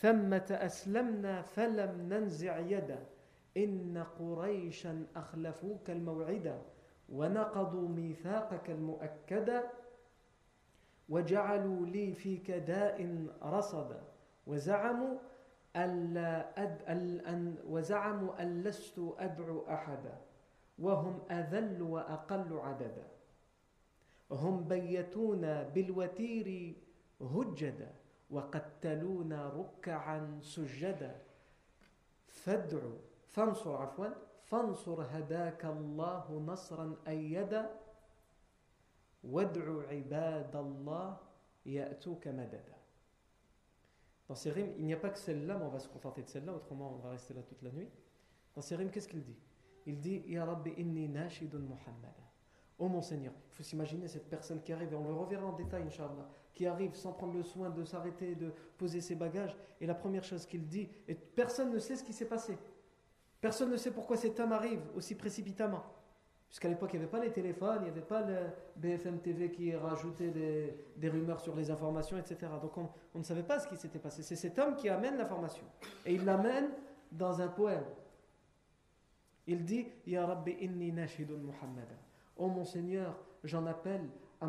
ثمة 0.00 0.46
أسلمنا 0.50 1.42
فلم 1.42 2.08
ننزع 2.08 2.58
يدا. 2.58 3.06
إن 3.56 4.04
قريشا 4.18 5.06
أخلفوك 5.16 5.90
الموعدا 5.90 6.62
ونقضوا 7.08 7.88
ميثاقك 7.88 8.70
المؤكدا 8.70 9.62
وجعلوا 11.08 11.86
لي 11.86 12.12
فيك 12.12 12.50
داء 12.50 13.26
رصدا 13.42 14.02
وزعموا 14.46 15.18
ألا 15.76 16.62
أد 16.62 16.82
أن 16.82 17.54
وزعموا 17.68 18.42
أن 18.42 18.62
لست 18.62 18.98
أدعو 19.18 19.68
أحدا 19.68 20.18
وهم 20.78 21.22
أذل 21.30 21.82
وأقل 21.82 22.58
عددا 22.58 23.06
هم 24.30 24.64
بيتونا 24.68 25.62
بالوتير 25.62 26.74
هجدا 27.20 27.90
وقتلونا 28.30 29.48
ركعا 29.48 30.38
سجدا 30.42 31.22
فادعوا 32.28 32.98
فانصر 33.28 33.76
عفوا 33.76 34.08
فانصر 34.44 35.02
هداك 35.02 35.64
الله 35.64 36.44
نصرا 36.46 36.96
أيدا 37.08 37.70
وادعوا 39.24 39.82
عباد 39.82 40.56
الله 40.56 41.16
يأتوك 41.66 42.28
مددا 42.28 42.80
Dans 44.28 44.36
ces 44.36 44.52
rimes, 44.52 44.72
il 44.78 44.86
n'y 44.86 44.92
a 44.92 44.96
pas 44.96 45.10
que 45.10 45.18
celle-là, 45.18 45.58
mais 45.58 45.64
on 45.64 45.70
va 45.70 45.80
se 45.80 45.88
contenter 45.88 46.22
de 46.22 46.28
celle-là, 46.28 46.54
autrement 46.54 46.92
on 46.92 46.98
va 46.98 47.10
rester 47.10 47.34
là 47.34 47.42
toute 47.42 47.60
la 47.62 47.72
nuit. 47.72 47.88
Dans 48.54 48.62
ces 48.62 48.76
rimes, 48.76 48.88
qu'est-ce 48.88 49.08
qu'il 49.08 49.24
dit 49.24 49.36
Il 49.86 49.98
dit 49.98 50.22
Ya 50.28 50.44
Rabbi 50.44 50.70
inni 50.78 51.08
nashidun 51.08 51.58
Muhammad. 51.58 52.14
Oh 52.82 52.88
mon 52.88 53.02
Seigneur, 53.02 53.34
il 53.50 53.54
faut 53.54 53.62
s'imaginer 53.62 54.08
cette 54.08 54.30
personne 54.30 54.62
qui 54.62 54.72
arrive, 54.72 54.94
et 54.94 54.96
on 54.96 55.06
le 55.06 55.12
reverra 55.12 55.44
en 55.44 55.52
détail, 55.52 55.82
Inch'Allah, 55.82 56.26
qui 56.54 56.66
arrive 56.66 56.94
sans 56.94 57.12
prendre 57.12 57.34
le 57.34 57.42
soin 57.42 57.68
de 57.68 57.84
s'arrêter, 57.84 58.34
de 58.34 58.54
poser 58.78 59.02
ses 59.02 59.14
bagages, 59.14 59.54
et 59.82 59.86
la 59.86 59.94
première 59.94 60.24
chose 60.24 60.46
qu'il 60.46 60.66
dit, 60.66 60.88
et 61.06 61.14
personne 61.14 61.70
ne 61.70 61.78
sait 61.78 61.94
ce 61.94 62.02
qui 62.02 62.14
s'est 62.14 62.24
passé. 62.24 62.56
Personne 63.38 63.70
ne 63.70 63.76
sait 63.76 63.90
pourquoi 63.90 64.16
cet 64.16 64.40
homme 64.40 64.52
arrive 64.52 64.80
aussi 64.96 65.14
précipitamment. 65.14 65.82
Puisqu'à 66.48 66.68
l'époque, 66.70 66.90
il 66.94 66.98
n'y 66.98 67.02
avait 67.04 67.10
pas 67.10 67.20
les 67.20 67.30
téléphones, 67.30 67.76
il 67.80 67.84
n'y 67.84 67.90
avait 67.90 68.00
pas 68.00 68.22
le 68.22 68.36
BFM 68.76 69.20
TV 69.20 69.50
qui 69.50 69.76
rajoutait 69.76 70.30
des, 70.96 71.08
rumeurs 71.08 71.40
sur 71.40 71.54
les 71.54 71.70
informations, 71.70 72.16
etc. 72.16 72.50
Donc 72.62 72.78
on, 72.78 73.18
ne 73.18 73.22
savait 73.22 73.42
pas 73.42 73.60
ce 73.60 73.68
qui 73.68 73.76
s'était 73.76 73.98
passé. 73.98 74.22
C'est 74.22 74.36
cet 74.36 74.58
homme 74.58 74.74
qui 74.74 74.88
amène 74.88 75.18
l'information. 75.18 75.64
Et 76.06 76.14
il 76.14 76.24
l'amène 76.24 76.70
dans 77.12 77.40
un 77.42 77.48
poème. 77.48 77.84
Il 79.46 79.64
dit 79.64 79.86
Ya 80.06 80.26
Rabbi 80.26 80.56
inni 80.60 80.90
nashidun 80.90 81.38
Muhammad. 82.40 82.48
Oh 82.48 82.48
mon 82.48 82.64
Seigneur, 82.64 83.14
j'en 83.44 83.66
appelle 83.66 84.08
à 84.40 84.46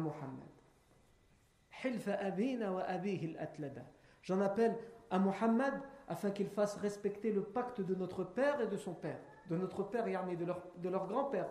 al-atlada. 3.36 3.82
J'en 4.22 4.40
appelle 4.42 4.78
à 5.10 5.20
Muhammad 5.20 5.74
afin 6.08 6.32
qu'il 6.32 6.48
fasse 6.48 6.78
respecter 6.78 7.32
le 7.32 7.44
pacte 7.44 7.82
de 7.82 7.96
notre 7.96 8.24
père 8.24 8.62
et 8.62 8.68
de 8.68 8.78
son 8.78 8.94
père. 8.94 9.20
De 9.50 9.58
notre 9.58 9.84
père, 9.84 10.06
de 10.06 10.46
leur, 10.46 10.62
de 10.78 10.90
leur 10.90 11.08
grand-père, 11.08 11.50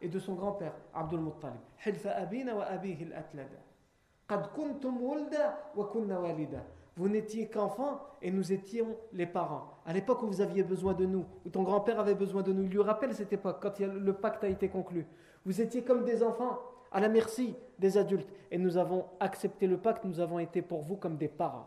et 0.00 0.08
de 0.08 0.18
son 0.18 0.34
grand-père, 0.34 0.74
Abdul 0.92 1.20
Muttalib. 1.20 1.60
Vous 6.96 7.08
n'étiez 7.08 7.48
qu'enfants 7.48 8.00
et 8.22 8.30
nous 8.30 8.52
étions 8.52 8.96
les 9.12 9.26
parents. 9.26 9.78
À 9.84 9.92
l'époque 9.92 10.22
où 10.22 10.26
vous 10.28 10.40
aviez 10.40 10.62
besoin 10.62 10.94
de 10.94 11.04
nous, 11.06 11.24
où 11.44 11.50
ton 11.50 11.64
grand-père 11.64 11.98
avait 11.98 12.14
besoin 12.14 12.42
de 12.42 12.52
nous, 12.52 12.62
il 12.62 12.70
lui 12.70 12.82
rappelle 12.82 13.14
cette 13.14 13.32
époque, 13.32 13.58
quand 13.60 13.80
le 13.80 14.12
pacte 14.12 14.44
a 14.44 14.48
été 14.48 14.68
conclu. 14.68 15.06
Vous 15.44 15.60
étiez 15.60 15.82
comme 15.82 16.04
des 16.04 16.22
enfants, 16.22 16.60
à 16.92 17.00
la 17.00 17.08
merci 17.08 17.56
des 17.80 17.98
adultes. 17.98 18.28
Et 18.52 18.58
nous 18.58 18.76
avons 18.76 19.06
accepté 19.18 19.66
le 19.66 19.76
pacte, 19.76 20.04
nous 20.04 20.20
avons 20.20 20.38
été 20.38 20.62
pour 20.62 20.82
vous 20.82 20.96
comme 20.96 21.16
des 21.16 21.28
parents. 21.28 21.66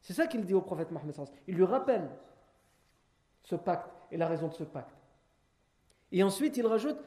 C'est 0.00 0.12
ça 0.12 0.28
qu'il 0.28 0.44
dit 0.44 0.54
au 0.54 0.60
prophète 0.60 0.92
Mohammed. 0.92 1.16
Il 1.48 1.56
lui 1.56 1.64
rappelle 1.64 2.08
ce 3.42 3.56
pacte 3.56 3.90
et 4.12 4.16
la 4.16 4.28
raison 4.28 4.48
de 4.48 4.54
ce 4.54 4.64
pacte. 4.64 4.96
Et 6.12 6.22
ensuite, 6.22 6.56
il 6.56 6.66
rajoute 6.66 6.98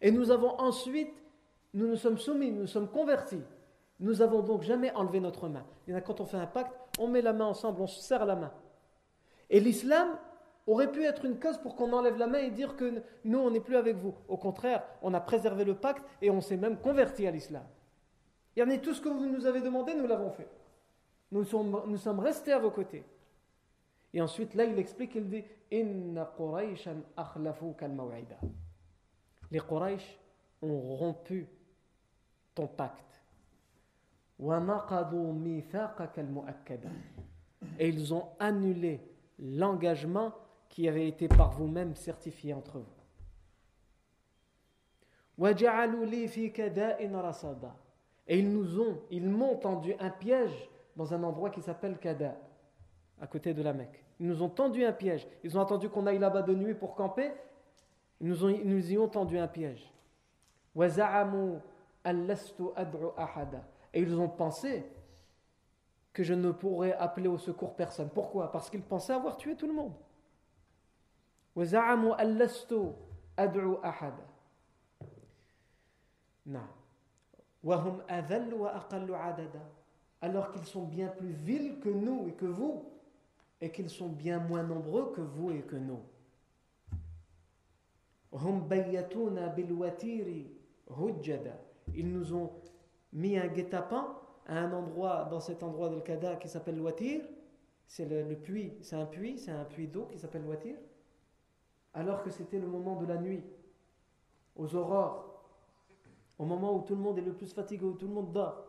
Et 0.00 0.10
nous 0.10 0.30
avons 0.30 0.60
ensuite, 0.60 1.14
nous 1.74 1.88
nous 1.88 1.96
sommes 1.96 2.18
soumis, 2.18 2.50
nous 2.50 2.60
nous 2.62 2.66
sommes 2.66 2.88
convertis. 2.88 3.42
Nous 3.98 4.20
avons 4.20 4.42
donc 4.42 4.62
jamais 4.62 4.92
enlevé 4.92 5.20
notre 5.20 5.48
main. 5.48 5.64
Il 5.86 5.94
y 5.94 5.96
a 5.96 6.00
quand 6.00 6.20
on 6.20 6.26
fait 6.26 6.36
un 6.36 6.46
pacte, 6.46 6.72
on 6.98 7.08
met 7.08 7.22
la 7.22 7.32
main 7.32 7.46
ensemble, 7.46 7.80
on 7.80 7.86
se 7.86 8.00
serre 8.00 8.26
la 8.26 8.36
main. 8.36 8.52
Et 9.48 9.60
l'islam 9.60 10.18
aurait 10.66 10.90
pu 10.90 11.04
être 11.04 11.24
une 11.24 11.38
cause 11.38 11.58
pour 11.58 11.76
qu'on 11.76 11.92
enlève 11.92 12.18
la 12.18 12.26
main 12.26 12.38
et 12.38 12.50
dire 12.50 12.76
que 12.76 13.02
nous, 13.24 13.38
on 13.38 13.50
n'est 13.50 13.60
plus 13.60 13.76
avec 13.76 13.96
vous. 13.96 14.14
Au 14.28 14.36
contraire, 14.36 14.84
on 15.02 15.14
a 15.14 15.20
préservé 15.20 15.64
le 15.64 15.74
pacte 15.76 16.04
et 16.20 16.30
on 16.30 16.40
s'est 16.40 16.56
même 16.56 16.78
converti 16.78 17.26
à 17.26 17.30
l'islam. 17.30 17.64
Il 18.54 18.60
y 18.60 18.62
en 18.62 18.70
a 18.70 18.78
tout 18.78 18.94
ce 18.94 19.00
que 19.00 19.08
vous 19.08 19.26
nous 19.26 19.46
avez 19.46 19.60
demandé, 19.60 19.94
nous 19.94 20.06
l'avons 20.06 20.30
fait. 20.30 20.48
Nous 21.30 21.44
sommes, 21.44 22.20
restés 22.20 22.52
à 22.52 22.58
vos 22.58 22.70
côtés. 22.70 23.04
Et 24.12 24.20
ensuite, 24.22 24.54
là, 24.54 24.64
il 24.64 24.78
explique, 24.78 25.14
il 25.14 25.28
dit 25.28 25.44
Inna 25.70 26.32
Les 29.50 29.60
Quraysh 29.60 30.18
ont 30.62 30.96
rompu 30.96 31.46
ton 32.54 32.66
pacte. 32.66 33.05
Et 37.78 37.88
ils 37.88 38.12
ont 38.12 38.28
annulé 38.38 39.00
l'engagement 39.38 40.32
qui 40.68 40.88
avait 40.88 41.08
été 41.08 41.28
par 41.28 41.52
vous-même 41.52 41.94
certifié 41.94 42.52
entre 42.52 42.78
vous. 42.78 42.96
Et 48.26 48.38
ils 48.38 48.50
nous 48.50 48.80
ont, 48.80 48.98
ils 49.10 49.28
m'ont 49.28 49.56
tendu 49.56 49.94
un 50.00 50.10
piège 50.10 50.68
dans 50.96 51.12
un 51.14 51.22
endroit 51.22 51.50
qui 51.50 51.62
s'appelle 51.62 51.98
Kada, 51.98 52.36
à 53.20 53.26
côté 53.26 53.54
de 53.54 53.62
la 53.62 53.72
Mecque. 53.72 54.04
Ils 54.18 54.26
nous 54.26 54.42
ont 54.42 54.48
tendu 54.48 54.84
un 54.84 54.92
piège. 54.92 55.26
Ils 55.44 55.56
ont 55.56 55.60
attendu 55.60 55.88
qu'on 55.88 56.06
aille 56.06 56.18
là-bas 56.18 56.42
de 56.42 56.54
nuit 56.54 56.74
pour 56.74 56.94
camper. 56.94 57.32
Ils 58.20 58.28
nous, 58.28 58.44
ont, 58.44 58.58
nous 58.64 58.92
y 58.92 58.98
ont 58.98 59.08
tendu 59.08 59.38
un 59.38 59.46
piège. 59.46 59.92
Et 63.96 64.00
ils 64.00 64.20
ont 64.20 64.28
pensé 64.28 64.84
que 66.12 66.22
je 66.22 66.34
ne 66.34 66.50
pourrais 66.50 66.92
appeler 66.92 67.28
au 67.28 67.38
secours 67.38 67.74
personne. 67.74 68.10
Pourquoi? 68.10 68.52
Parce 68.52 68.68
qu'ils 68.68 68.82
pensaient 68.82 69.14
avoir 69.14 69.38
tué 69.38 69.56
tout 69.56 69.66
le 69.66 69.72
monde. 69.72 69.94
Alors 80.20 80.50
qu'ils 80.50 80.66
sont 80.66 80.84
bien 80.84 81.08
plus 81.08 81.32
vils 81.32 81.80
que 81.80 81.88
nous 81.88 82.28
et 82.28 82.32
que 82.34 82.44
vous 82.44 82.84
et 83.62 83.72
qu'ils 83.72 83.88
sont 83.88 84.10
bien 84.10 84.38
moins 84.38 84.62
nombreux 84.62 85.10
que 85.12 85.22
vous 85.22 85.52
et 85.52 85.62
que 85.62 85.76
nous. 85.76 86.02
Ils 91.94 92.12
nous 92.12 92.34
ont 92.34 92.52
mis 93.12 93.38
un 93.38 93.46
guet-apens 93.46 94.08
à 94.46 94.58
un 94.58 94.72
endroit, 94.72 95.24
dans 95.30 95.40
cet 95.40 95.62
endroit 95.62 95.88
de 95.88 96.00
Kada 96.00 96.36
qui 96.36 96.48
s'appelle 96.48 96.80
Watir. 96.80 97.22
C'est 97.86 98.06
le, 98.06 98.34
puits, 98.34 98.72
c'est 98.80 98.96
un 98.96 99.06
puits, 99.06 99.38
c'est 99.38 99.52
un 99.52 99.64
puits 99.64 99.86
d'eau 99.86 100.06
qui 100.06 100.18
s'appelle 100.18 100.44
Watir. 100.44 100.76
Alors 101.94 102.22
que 102.22 102.30
c'était 102.30 102.58
le 102.58 102.66
moment 102.66 102.96
de 102.96 103.06
la 103.06 103.16
nuit, 103.16 103.42
aux 104.56 104.74
aurores, 104.74 105.44
au 106.38 106.44
moment 106.44 106.76
où 106.76 106.82
tout 106.82 106.94
le 106.94 107.00
monde 107.00 107.18
est 107.18 107.22
le 107.22 107.32
plus 107.32 107.52
fatigué, 107.52 107.84
où 107.84 107.94
tout 107.94 108.08
le 108.08 108.14
monde 108.14 108.32
dort. 108.32 108.64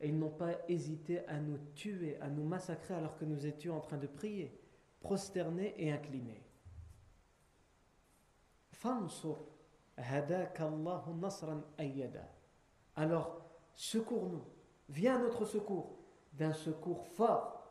Et 0.00 0.08
ils 0.08 0.18
n'ont 0.18 0.30
pas 0.30 0.52
hésité 0.68 1.26
à 1.26 1.38
nous 1.38 1.58
tuer, 1.74 2.16
à 2.20 2.28
nous 2.28 2.44
massacrer 2.44 2.94
alors 2.94 3.16
que 3.16 3.24
nous 3.24 3.46
étions 3.46 3.76
en 3.76 3.80
train 3.80 3.98
de 3.98 4.06
prier, 4.06 4.58
prosternés 5.00 5.74
et 5.78 5.92
inclinés. 5.92 6.42
Alors, 12.96 13.40
secours-nous, 13.74 14.42
viens 14.88 15.16
à 15.16 15.18
notre 15.18 15.44
secours, 15.44 15.96
d'un 16.32 16.52
secours 16.52 17.06
fort, 17.06 17.62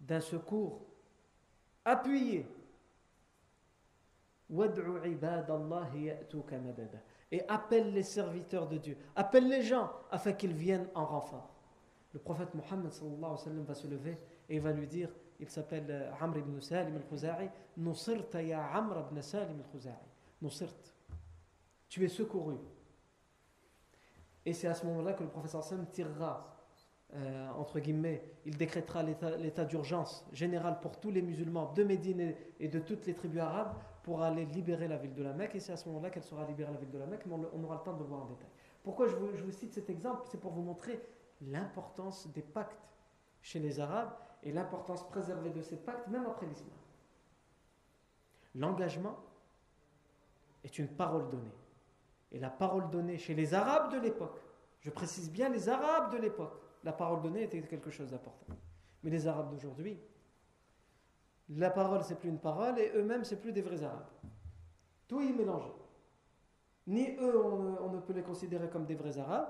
d'un 0.00 0.20
secours 0.20 0.82
appuyé. 1.84 2.46
Et 7.30 7.48
appelle 7.48 7.92
les 7.92 8.02
serviteurs 8.02 8.68
de 8.68 8.78
Dieu, 8.78 8.96
appelle 9.16 9.48
les 9.48 9.62
gens 9.62 9.90
afin 10.10 10.32
qu'ils 10.32 10.54
viennent 10.54 10.88
en 10.94 11.04
renfort. 11.04 11.54
Le 12.12 12.20
prophète 12.20 12.54
Mohammed 12.54 12.90
va 13.66 13.74
se 13.74 13.86
lever 13.86 14.18
et 14.48 14.58
va 14.58 14.72
lui 14.72 14.86
dire, 14.86 15.10
il 15.40 15.48
s'appelle 15.48 15.86
euh, 15.90 16.10
Amr 16.20 16.38
ibn 16.38 16.58
Salim 16.60 16.96
al-Khuza'i, 16.96 17.50
Nusirta 17.76 18.42
ya 18.42 18.66
Amr 18.74 19.06
ibn 19.10 19.20
Salim 19.20 19.60
al-Khuza'i. 19.60 20.08
Nusirt, 20.40 20.94
tu 21.88 22.04
es 22.04 22.08
secouru. 22.08 22.56
Et 24.44 24.52
c'est 24.52 24.68
à 24.68 24.74
ce 24.74 24.86
moment-là 24.86 25.12
que 25.12 25.22
le 25.22 25.28
prophète 25.28 25.50
sallam 25.62 25.86
tirera, 25.86 26.56
euh, 27.14 27.50
entre 27.50 27.80
guillemets, 27.80 28.22
il 28.44 28.56
décrétera 28.56 29.02
l'état 29.02 29.64
d'urgence 29.64 30.26
général 30.32 30.80
pour 30.80 30.98
tous 31.00 31.10
les 31.10 31.22
musulmans 31.22 31.72
de 31.72 31.84
Médine 31.84 32.34
et 32.60 32.68
de 32.68 32.78
toutes 32.78 33.06
les 33.06 33.14
tribus 33.14 33.40
arabes 33.40 33.74
pour 34.02 34.22
aller 34.22 34.46
libérer 34.46 34.88
la 34.88 34.96
ville 34.96 35.14
de 35.14 35.22
la 35.22 35.34
Mecque, 35.34 35.54
et 35.54 35.60
c'est 35.60 35.72
à 35.72 35.76
ce 35.76 35.86
moment-là 35.88 36.10
qu'elle 36.10 36.22
sera 36.22 36.46
libérée, 36.46 36.72
la 36.72 36.78
ville 36.78 36.90
de 36.90 36.98
la 36.98 37.06
Mecque, 37.06 37.24
on, 37.30 37.64
aura 37.64 37.76
le 37.76 37.82
temps 37.82 37.92
de 37.92 37.98
le 37.98 38.04
voir 38.04 38.22
en 38.22 38.26
détail. 38.26 38.48
Pourquoi 38.82 39.06
je 39.06 39.16
vous, 39.16 39.52
cite 39.52 39.74
cet 39.74 39.90
exemple? 39.90 40.26
C'est 40.30 40.40
pour 40.40 40.52
vous 40.52 40.62
montrer 40.62 40.98
l'importance 41.42 42.26
des 42.32 42.40
pactes 42.40 42.88
chez 43.42 43.58
les 43.58 43.80
Arabes 43.80 44.12
et 44.42 44.52
l'importance 44.52 45.06
préservée 45.08 45.50
de 45.50 45.60
ces 45.60 45.76
pactes, 45.76 46.08
même 46.08 46.24
après 46.24 46.46
l'islam. 46.46 46.70
L'engagement 48.54 49.16
est 50.68 50.78
une 50.78 50.88
parole 50.88 51.28
donnée. 51.28 51.54
Et 52.30 52.38
la 52.38 52.50
parole 52.50 52.90
donnée 52.90 53.18
chez 53.18 53.34
les 53.34 53.54
Arabes 53.54 53.92
de 53.92 53.98
l'époque, 53.98 54.40
je 54.80 54.90
précise 54.90 55.30
bien 55.30 55.48
les 55.48 55.68
Arabes 55.68 56.12
de 56.12 56.18
l'époque, 56.18 56.60
la 56.84 56.92
parole 56.92 57.22
donnée 57.22 57.44
était 57.44 57.60
quelque 57.62 57.90
chose 57.90 58.10
d'important. 58.10 58.54
Mais 59.02 59.10
les 59.10 59.26
Arabes 59.26 59.50
d'aujourd'hui, 59.50 59.98
la 61.50 61.70
parole, 61.70 62.02
c'est 62.04 62.16
plus 62.16 62.28
une 62.28 62.38
parole, 62.38 62.78
et 62.78 62.92
eux-mêmes, 62.94 63.24
c'est 63.24 63.40
plus 63.40 63.52
des 63.52 63.62
vrais 63.62 63.82
arabes. 63.82 64.06
Tout 65.06 65.20
est 65.20 65.32
mélangé. 65.32 65.72
Ni 66.86 67.16
eux, 67.18 67.42
on, 67.42 67.88
ne 67.90 68.00
peut 68.00 68.12
les 68.12 68.22
considérer 68.22 68.68
comme 68.68 68.84
des 68.84 68.94
vrais 68.94 69.18
arabes, 69.18 69.48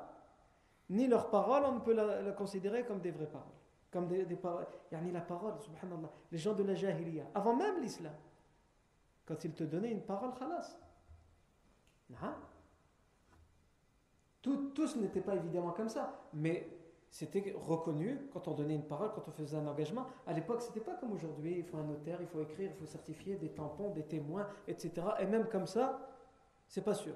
ni 0.90 1.06
leurs 1.06 1.28
paroles, 1.28 1.64
on 1.64 1.72
ne 1.72 1.80
peut 1.80 1.92
la, 1.92 2.32
considérer 2.32 2.84
comme 2.84 3.00
des 3.00 3.10
vraies 3.10 3.26
paroles. 3.26 3.46
Comme 3.90 4.06
des, 4.06 4.24
des 4.24 4.36
paroles. 4.36 4.66
Yani 4.92 5.10
la 5.10 5.20
parole, 5.20 5.54
subhanallah. 5.60 6.10
Les 6.30 6.38
gens 6.38 6.54
de 6.54 6.62
la 6.62 6.74
jahiliya, 6.74 7.24
avant 7.34 7.56
même 7.56 7.80
l'islam, 7.80 8.14
quand 9.26 9.42
ils 9.44 9.52
te 9.52 9.64
donnaient 9.64 9.90
une 9.90 10.02
parole, 10.02 10.32
khalas. 10.38 10.78
Tout, 14.42 14.70
tous 14.74 14.96
n'étaient 14.96 15.20
pas 15.20 15.36
évidemment 15.36 15.72
comme 15.72 15.88
ça, 15.88 16.28
mais 16.32 16.78
c'était 17.10 17.54
reconnu 17.56 18.28
quand 18.32 18.48
on 18.48 18.54
donnait 18.54 18.74
une 18.74 18.86
parole, 18.86 19.12
quand 19.14 19.26
on 19.28 19.32
faisait 19.32 19.56
un 19.56 19.66
engagement. 19.66 20.06
À 20.26 20.32
l'époque, 20.32 20.62
c'était 20.62 20.80
pas 20.80 20.94
comme 20.94 21.12
aujourd'hui. 21.12 21.58
Il 21.58 21.64
faut 21.64 21.78
un 21.78 21.84
notaire, 21.84 22.20
il 22.20 22.26
faut 22.26 22.40
écrire, 22.42 22.70
il 22.70 22.76
faut 22.78 22.86
certifier 22.86 23.36
des 23.36 23.50
tampons, 23.50 23.90
des 23.90 24.04
témoins, 24.04 24.46
etc. 24.66 24.92
Et 25.20 25.26
même 25.26 25.48
comme 25.48 25.66
ça, 25.66 26.08
c'est 26.66 26.84
pas 26.84 26.94
sûr. 26.94 27.14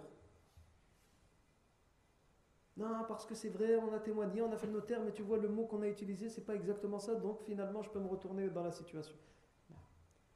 Non, 2.77 3.05
parce 3.07 3.27
que 3.27 3.35
c'est 3.35 3.51
vrai, 3.51 3.77
on 3.77 3.93
a 3.93 3.99
témoigné, 3.99 4.41
on 4.41 4.51
a 4.51 4.57
fait 4.57 4.67
le 4.67 4.73
notaire, 4.73 5.01
mais 5.05 5.13
tu 5.13 5.23
vois, 5.23 5.37
le 5.37 5.49
mot 5.49 5.67
qu'on 5.67 5.83
a 5.83 5.89
utilisé, 5.89 6.31
c'est 6.31 6.45
pas 6.45 6.55
exactement 6.55 6.99
ça, 6.99 7.15
donc 7.15 7.43
finalement, 7.43 7.83
je 7.83 7.91
peux 7.91 8.01
me 8.01 8.09
retourner 8.09 8.49
dans 8.49 8.63
la 8.63 8.73
situation. 8.73 9.15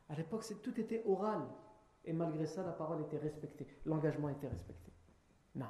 À 0.09 0.15
l'époque, 0.15 0.45
tout 0.63 0.79
était 0.79 1.03
oral. 1.07 1.41
Et 2.07 2.13
malgré 2.13 2.47
ça, 2.47 2.63
la 2.63 2.73
parole 2.73 3.03
était 3.03 3.19
respectée, 3.19 3.67
l'engagement 3.85 4.29
était 4.29 4.49
respecté. 4.49 4.93
Non. 5.55 5.67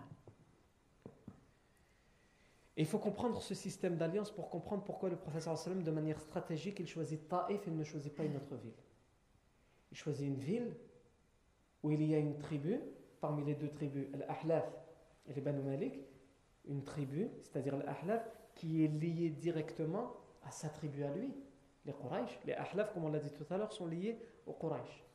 Et 2.77 2.83
il 2.83 2.87
faut 2.87 2.99
comprendre 2.99 3.41
ce 3.41 3.55
système 3.55 3.97
d'alliance 3.97 4.31
pour 4.31 4.51
comprendre 4.51 4.85
pourquoi 4.85 5.09
le 5.09 5.17
professeur 5.17 5.57
sallam, 5.57 5.83
de 5.83 5.91
manière 5.91 6.21
stratégique, 6.21 6.79
il 6.79 6.87
choisit 6.87 7.27
Taif 7.27 7.67
et 7.67 7.71
ne 7.71 7.85
choisit 7.85 8.15
pas 8.15 8.25
une 8.25 8.37
autre 8.37 8.55
ville. 8.57 8.75
Il 9.91 9.97
choisit 9.97 10.27
une 10.27 10.37
ville 10.37 10.77
où 11.83 11.91
il 11.91 12.03
y 12.03 12.15
a 12.15 12.19
une 12.19 12.37
tribu, 12.37 12.81
parmi 13.19 13.45
les 13.45 13.55
deux 13.55 13.71
tribus, 13.71 14.09
l'Ahlaf 14.13 14.71
et 15.27 15.33
les 15.33 15.41
Banu 15.41 15.63
Malik, 15.63 15.99
une 16.67 16.85
tribu, 16.85 17.31
c'est-à-dire 17.41 17.79
l'Ahlaf, 17.79 18.29
qui 18.55 18.85
est 18.85 18.89
liée 18.89 19.31
directement 19.31 20.13
à 20.43 20.51
sa 20.51 20.69
tribu 20.69 21.03
à 21.03 21.11
lui, 21.15 21.33
les 21.87 21.95
Quraysh. 21.95 22.41
Les 22.45 22.53
Ahlaf, 22.53 22.93
comme 22.93 23.05
on 23.05 23.11
l'a 23.11 23.21
dit 23.21 23.33
tout 23.33 23.47
à 23.49 23.57
l'heure, 23.57 23.73
sont 23.73 23.87
liés 23.87 24.19
aux 24.45 24.53
Quraysh. 24.53 25.06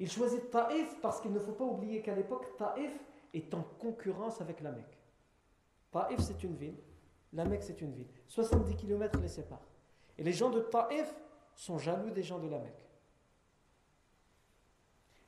Il 0.00 0.10
choisit 0.10 0.50
Taif 0.50 0.96
parce 1.00 1.20
qu'il 1.20 1.32
ne 1.32 1.38
faut 1.38 1.52
pas 1.52 1.64
oublier 1.64 2.02
qu'à 2.02 2.14
l'époque, 2.14 2.56
Taif 2.56 2.98
est 3.32 3.52
en 3.54 3.62
concurrence 3.78 4.40
avec 4.40 4.60
la 4.60 4.72
Mecque. 4.72 4.98
Taif, 5.92 6.20
c'est 6.20 6.42
une 6.42 6.56
ville. 6.56 6.76
La 7.32 7.44
Mecque, 7.44 7.62
c'est 7.62 7.80
une 7.80 7.92
ville. 7.92 8.08
70 8.28 8.76
km 8.76 9.18
les 9.20 9.28
séparent. 9.28 9.66
Et 10.18 10.24
les 10.24 10.32
gens 10.32 10.50
de 10.50 10.60
Taif 10.60 11.14
sont 11.54 11.78
jaloux 11.78 12.10
des 12.10 12.22
gens 12.22 12.38
de 12.38 12.48
la 12.48 12.58
Mecque. 12.58 12.84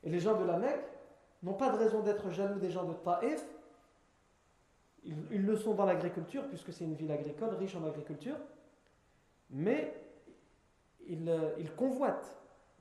Et 0.03 0.09
les 0.09 0.19
gens 0.19 0.37
de 0.39 0.45
la 0.45 0.57
Mecque 0.57 0.85
n'ont 1.43 1.53
pas 1.53 1.69
de 1.69 1.77
raison 1.77 2.01
d'être 2.01 2.29
jaloux 2.31 2.59
des 2.59 2.71
gens 2.71 2.83
de 2.83 2.93
Taif. 2.93 3.45
Ils, 5.03 5.45
le 5.45 5.55
sont 5.55 5.73
dans 5.73 5.85
l'agriculture, 5.85 6.45
puisque 6.49 6.73
c'est 6.73 6.83
une 6.83 6.95
ville 6.95 7.11
agricole, 7.11 7.55
riche 7.55 7.75
en 7.75 7.85
agriculture. 7.85 8.35
Mais 9.49 9.93
ils, 11.07 11.29
euh, 11.29 11.51
ils 11.57 11.71
convoitent 11.73 12.35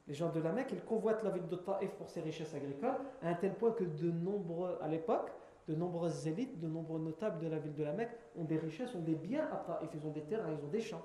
les 0.08 0.14
gens 0.14 0.30
de 0.30 0.40
la 0.40 0.52
Mecque, 0.52 0.70
ils 0.72 0.84
convoitent 0.84 1.22
la 1.24 1.30
ville 1.30 1.48
de 1.48 1.56
Taif 1.56 1.90
pour 1.98 2.08
ses 2.08 2.20
richesses 2.20 2.54
agricoles, 2.54 2.94
à 3.22 3.28
un 3.28 3.34
tel 3.34 3.54
point 3.54 3.72
que 3.72 3.84
de 3.84 4.10
nombreux, 4.10 4.78
à 4.80 4.88
l'époque, 4.88 5.32
de 5.68 5.74
nombreuses 5.74 6.26
élites, 6.28 6.60
de 6.60 6.68
nombreux 6.68 7.00
notables 7.00 7.40
de 7.40 7.48
la 7.48 7.58
ville 7.58 7.74
de 7.74 7.82
la 7.82 7.92
Mecque 7.92 8.16
ont 8.36 8.44
des 8.44 8.58
richesses, 8.58 8.94
ont 8.94 9.00
des 9.00 9.16
biens 9.16 9.48
à 9.52 9.56
Taif, 9.56 9.90
ils 9.94 10.06
ont 10.06 10.12
des 10.12 10.22
terrains, 10.22 10.52
ils 10.52 10.64
ont 10.64 10.70
des 10.70 10.80
champs. 10.80 11.04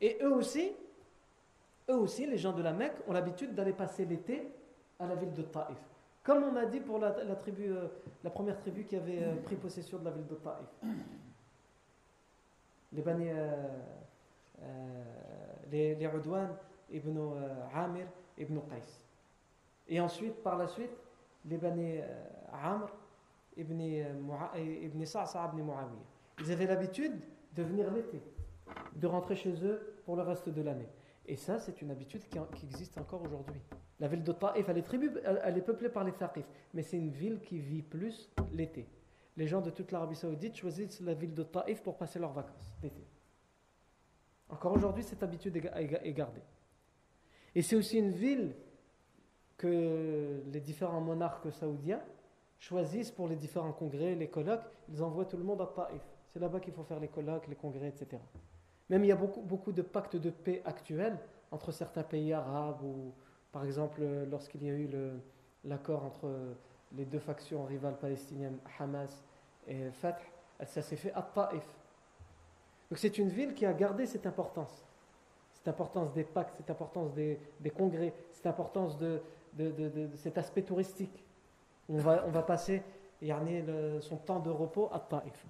Et 0.00 0.18
eux 0.22 0.34
aussi, 0.34 0.72
eux 1.88 1.96
aussi, 1.96 2.26
les 2.26 2.36
gens 2.36 2.52
de 2.52 2.62
la 2.62 2.72
Mecque, 2.72 2.96
ont 3.06 3.12
l'habitude 3.12 3.54
d'aller 3.54 3.72
passer 3.72 4.04
l'été 4.04 4.50
à 4.98 5.06
la 5.06 5.14
ville 5.14 5.32
de 5.32 5.42
Taif. 5.42 5.78
Comme 6.24 6.42
on 6.42 6.56
a 6.56 6.66
dit 6.66 6.80
pour 6.80 6.98
la, 6.98 7.12
tribu, 7.12 7.70
euh, 7.70 7.86
la 8.24 8.30
première 8.30 8.58
tribu 8.58 8.84
qui 8.84 8.96
avait 8.96 9.22
euh, 9.22 9.36
pris 9.44 9.54
possession 9.54 9.98
de 9.98 10.04
la 10.04 10.10
ville 10.10 10.26
de 10.26 10.34
Taif. 10.34 10.66
Les 12.92 13.02
Bani, 13.02 13.28
euh, 13.28 13.68
les, 15.70 15.94
les 15.94 16.06
ibn 16.90 17.18
Amir, 17.74 18.06
ibn 18.38 18.58
Qais. 18.68 19.00
Et 19.88 20.00
ensuite, 20.00 20.42
par 20.42 20.56
la 20.56 20.66
suite, 20.66 20.90
les 21.44 21.58
Bani 21.58 22.00
Amr, 22.52 22.88
ibn, 23.56 23.80
ibn 23.80 25.04
Sa'sa 25.04 25.50
ibn 25.52 25.62
Muawiyah. 25.62 25.90
Ils 26.40 26.52
avaient 26.52 26.66
l'habitude 26.66 27.18
de 27.54 27.62
venir 27.62 27.90
l'été, 27.90 28.20
de 28.94 29.06
rentrer 29.06 29.36
chez 29.36 29.54
eux 29.64 30.00
pour 30.04 30.16
le 30.16 30.22
reste 30.22 30.48
de 30.48 30.62
l'année. 30.62 30.88
Et 31.26 31.36
ça, 31.36 31.58
c'est 31.58 31.82
une 31.82 31.90
habitude 31.90 32.22
qui, 32.28 32.38
existe 32.64 32.98
encore 32.98 33.22
aujourd'hui. 33.22 33.60
La 33.98 34.08
ville 34.08 34.22
de 34.22 34.32
Taif, 34.32 34.68
elle 34.68 34.78
est, 34.78 34.94
elle 35.42 35.58
est 35.58 35.62
peuplée 35.62 35.88
par 35.88 36.04
les 36.04 36.12
Thaqif, 36.12 36.46
mais 36.74 36.82
c'est 36.82 36.98
une 36.98 37.10
ville 37.10 37.40
qui 37.40 37.58
vit 37.58 37.82
plus 37.82 38.30
l'été. 38.52 38.86
Les 39.36 39.46
gens 39.46 39.60
de 39.60 39.70
toute 39.70 39.90
l'Arabie 39.90 40.14
Saoudite 40.14 40.56
choisissent 40.56 41.00
la 41.00 41.14
ville 41.14 41.34
de 41.34 41.42
Taif 41.42 41.82
pour 41.82 41.96
passer 41.96 42.18
leurs 42.18 42.32
vacances 42.32 42.76
d'été. 42.80 43.04
Encore 44.48 44.72
aujourd'hui, 44.72 45.02
cette 45.02 45.22
habitude 45.22 45.56
est 45.56 46.12
gardée. 46.12 46.42
Et 47.56 47.62
c'est 47.62 47.74
aussi 47.74 47.98
une 47.98 48.12
ville 48.12 48.52
que 49.56 50.42
les 50.52 50.60
différents 50.60 51.00
monarques 51.00 51.50
saoudiens 51.50 52.02
choisissent 52.58 53.10
pour 53.10 53.28
les 53.28 53.34
différents 53.34 53.72
congrès, 53.72 54.14
les 54.14 54.28
colloques. 54.28 54.66
Ils 54.90 55.02
envoient 55.02 55.24
tout 55.24 55.38
le 55.38 55.42
monde 55.42 55.62
à 55.62 55.66
Taif. 55.66 56.02
C'est 56.28 56.38
là-bas 56.38 56.60
qu'il 56.60 56.74
faut 56.74 56.84
faire 56.84 57.00
les 57.00 57.08
colloques, 57.08 57.48
les 57.48 57.54
congrès, 57.54 57.88
etc. 57.88 58.22
Même 58.90 59.04
il 59.04 59.06
y 59.06 59.12
a 59.12 59.16
beaucoup, 59.16 59.40
beaucoup 59.40 59.72
de 59.72 59.80
pactes 59.80 60.16
de 60.16 60.28
paix 60.28 60.60
actuels 60.66 61.18
entre 61.50 61.72
certains 61.72 62.02
pays 62.02 62.34
arabes, 62.34 62.82
ou 62.82 63.12
par 63.52 63.64
exemple 63.64 64.02
lorsqu'il 64.30 64.62
y 64.62 64.68
a 64.68 64.74
eu 64.74 64.90
l'accord 65.64 66.04
entre 66.04 66.30
les 66.94 67.06
deux 67.06 67.18
factions 67.18 67.64
rivales 67.64 67.96
palestiniennes, 67.96 68.58
Hamas 68.78 69.24
et 69.66 69.90
Fatah, 69.92 70.20
ça 70.66 70.82
s'est 70.82 70.96
fait 70.96 71.12
à 71.14 71.22
Taif. 71.22 71.66
Donc 72.90 72.98
c'est 72.98 73.16
une 73.16 73.30
ville 73.30 73.54
qui 73.54 73.64
a 73.64 73.72
gardé 73.72 74.04
cette 74.04 74.26
importance 74.26 74.84
cette 75.66 75.74
importance 75.74 76.12
des 76.12 76.22
pactes, 76.22 76.54
cette 76.58 76.70
importance 76.70 77.12
des, 77.12 77.40
congrès, 77.76 78.14
cette 78.32 78.46
importance 78.46 78.96
de, 78.98 79.20
cet 80.14 80.38
aspect 80.38 80.62
touristique. 80.62 81.24
On 81.88 81.98
va, 81.98 82.22
on 82.24 82.30
va 82.30 82.42
passer 82.42 82.84
le, 83.20 83.98
son 84.00 84.16
temps 84.16 84.38
de 84.38 84.50
repos 84.50 84.88
à 84.92 85.00
Taif. 85.00 85.44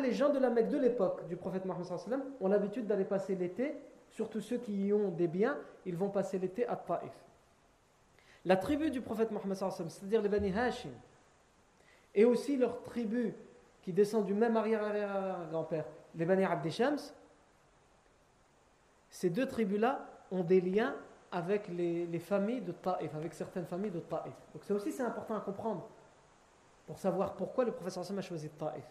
Les 0.00 0.12
gens 0.12 0.28
de 0.28 0.38
la 0.38 0.48
Mecque 0.48 0.68
de 0.68 0.78
l'époque 0.78 1.26
du 1.26 1.36
prophète 1.36 1.64
Mohammed 1.64 2.22
ont 2.40 2.46
l'habitude 2.46 2.86
d'aller 2.86 3.04
passer 3.04 3.34
l'été, 3.34 3.74
surtout 4.10 4.40
ceux 4.40 4.58
qui 4.58 4.86
y 4.86 4.92
ont 4.92 5.08
des 5.08 5.26
biens, 5.26 5.58
ils 5.84 5.96
vont 5.96 6.08
passer 6.08 6.38
l'été 6.38 6.64
à 6.68 6.76
Taif. 6.76 7.24
La 8.44 8.56
tribu 8.56 8.92
du 8.92 9.00
prophète 9.00 9.32
Mohammed, 9.32 9.56
c'est-à-dire 9.56 10.22
les 10.22 10.28
Bani 10.28 10.56
Hashim, 10.56 10.92
et 12.14 12.24
aussi 12.24 12.56
leur 12.56 12.80
tribu 12.84 13.34
qui 13.82 13.92
descend 13.92 14.24
du 14.24 14.34
même 14.34 14.56
arrière-arrière-grand-père, 14.56 15.86
les 16.14 16.24
Bani 16.24 16.44
Abdishams, 16.44 16.98
ces 19.16 19.30
deux 19.30 19.46
tribus-là 19.46 20.06
ont 20.30 20.44
des 20.44 20.60
liens 20.60 20.94
avec 21.32 21.68
les, 21.68 22.18
familles 22.18 22.60
de 22.60 22.72
Taif, 22.72 23.14
avec 23.14 23.32
certaines 23.32 23.64
familles 23.64 23.90
de 23.90 24.00
Taif. 24.00 24.34
Donc 24.52 24.62
ça 24.62 24.74
aussi 24.74 24.92
c'est 24.92 25.02
important 25.02 25.36
à 25.36 25.40
comprendre 25.40 25.88
pour 26.86 26.98
savoir 26.98 27.34
pourquoi 27.34 27.64
le 27.64 27.72
professeur 27.72 28.02
Hassan 28.02 28.18
a 28.18 28.20
choisi 28.20 28.50
Taif. 28.50 28.84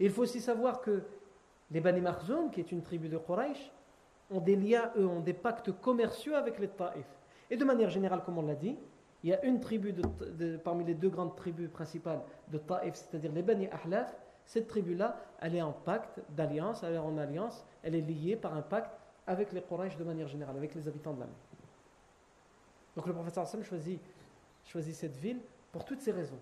Et 0.00 0.06
il 0.06 0.10
faut 0.10 0.22
aussi 0.22 0.40
savoir 0.40 0.80
que 0.80 1.04
les 1.70 1.80
Bani 1.80 2.00
Marzoum, 2.00 2.50
qui 2.50 2.58
est 2.58 2.72
une 2.72 2.82
tribu 2.82 3.08
de 3.08 3.16
Quraysh, 3.16 3.70
ont 4.32 4.40
des 4.40 4.56
liens, 4.56 4.90
eux, 4.96 5.06
ont 5.06 5.20
des 5.20 5.34
pactes 5.34 5.70
commerciaux 5.70 6.34
avec 6.34 6.58
les 6.58 6.68
Taif. 6.68 7.06
Et 7.48 7.56
de 7.56 7.64
manière 7.64 7.90
générale, 7.90 8.24
comme 8.24 8.38
on 8.38 8.46
l'a 8.46 8.56
dit, 8.56 8.76
il 9.22 9.30
y 9.30 9.34
a 9.34 9.44
une 9.44 9.60
tribu 9.60 9.94
parmi 10.64 10.82
les 10.82 10.94
deux 10.94 11.10
grandes 11.10 11.36
tribus 11.36 11.70
principales 11.70 12.22
de 12.48 12.58
Taif, 12.58 12.96
c'est-à-dire 12.96 13.30
les 13.30 13.42
Bani 13.42 13.68
Ahlaf. 13.68 14.16
Cette 14.44 14.66
tribu-là, 14.66 15.16
elle 15.40 15.54
est 15.54 15.62
en 15.62 15.72
pacte 15.72 16.20
d'alliance, 16.30 16.82
elle 16.82 16.94
est 16.94 16.98
en 16.98 17.18
alliance, 17.18 17.64
elle 17.84 17.94
est 17.94 18.00
liée 18.00 18.34
par 18.34 18.56
un 18.56 18.62
pacte 18.62 18.97
avec 19.28 19.52
les 19.52 19.60
Quraysh 19.60 19.96
de 19.96 20.04
manière 20.04 20.26
générale, 20.26 20.56
avec 20.56 20.74
les 20.74 20.88
habitants 20.88 21.12
de 21.12 21.20
la 21.20 21.26
mer. 21.26 21.34
Donc 22.96 23.06
le 23.06 23.12
professeur 23.12 23.44
Hassan 23.44 23.62
choisit, 23.62 24.00
cette 24.64 25.16
ville 25.16 25.40
pour 25.70 25.84
toutes 25.84 26.00
ces 26.00 26.12
raisons. 26.12 26.40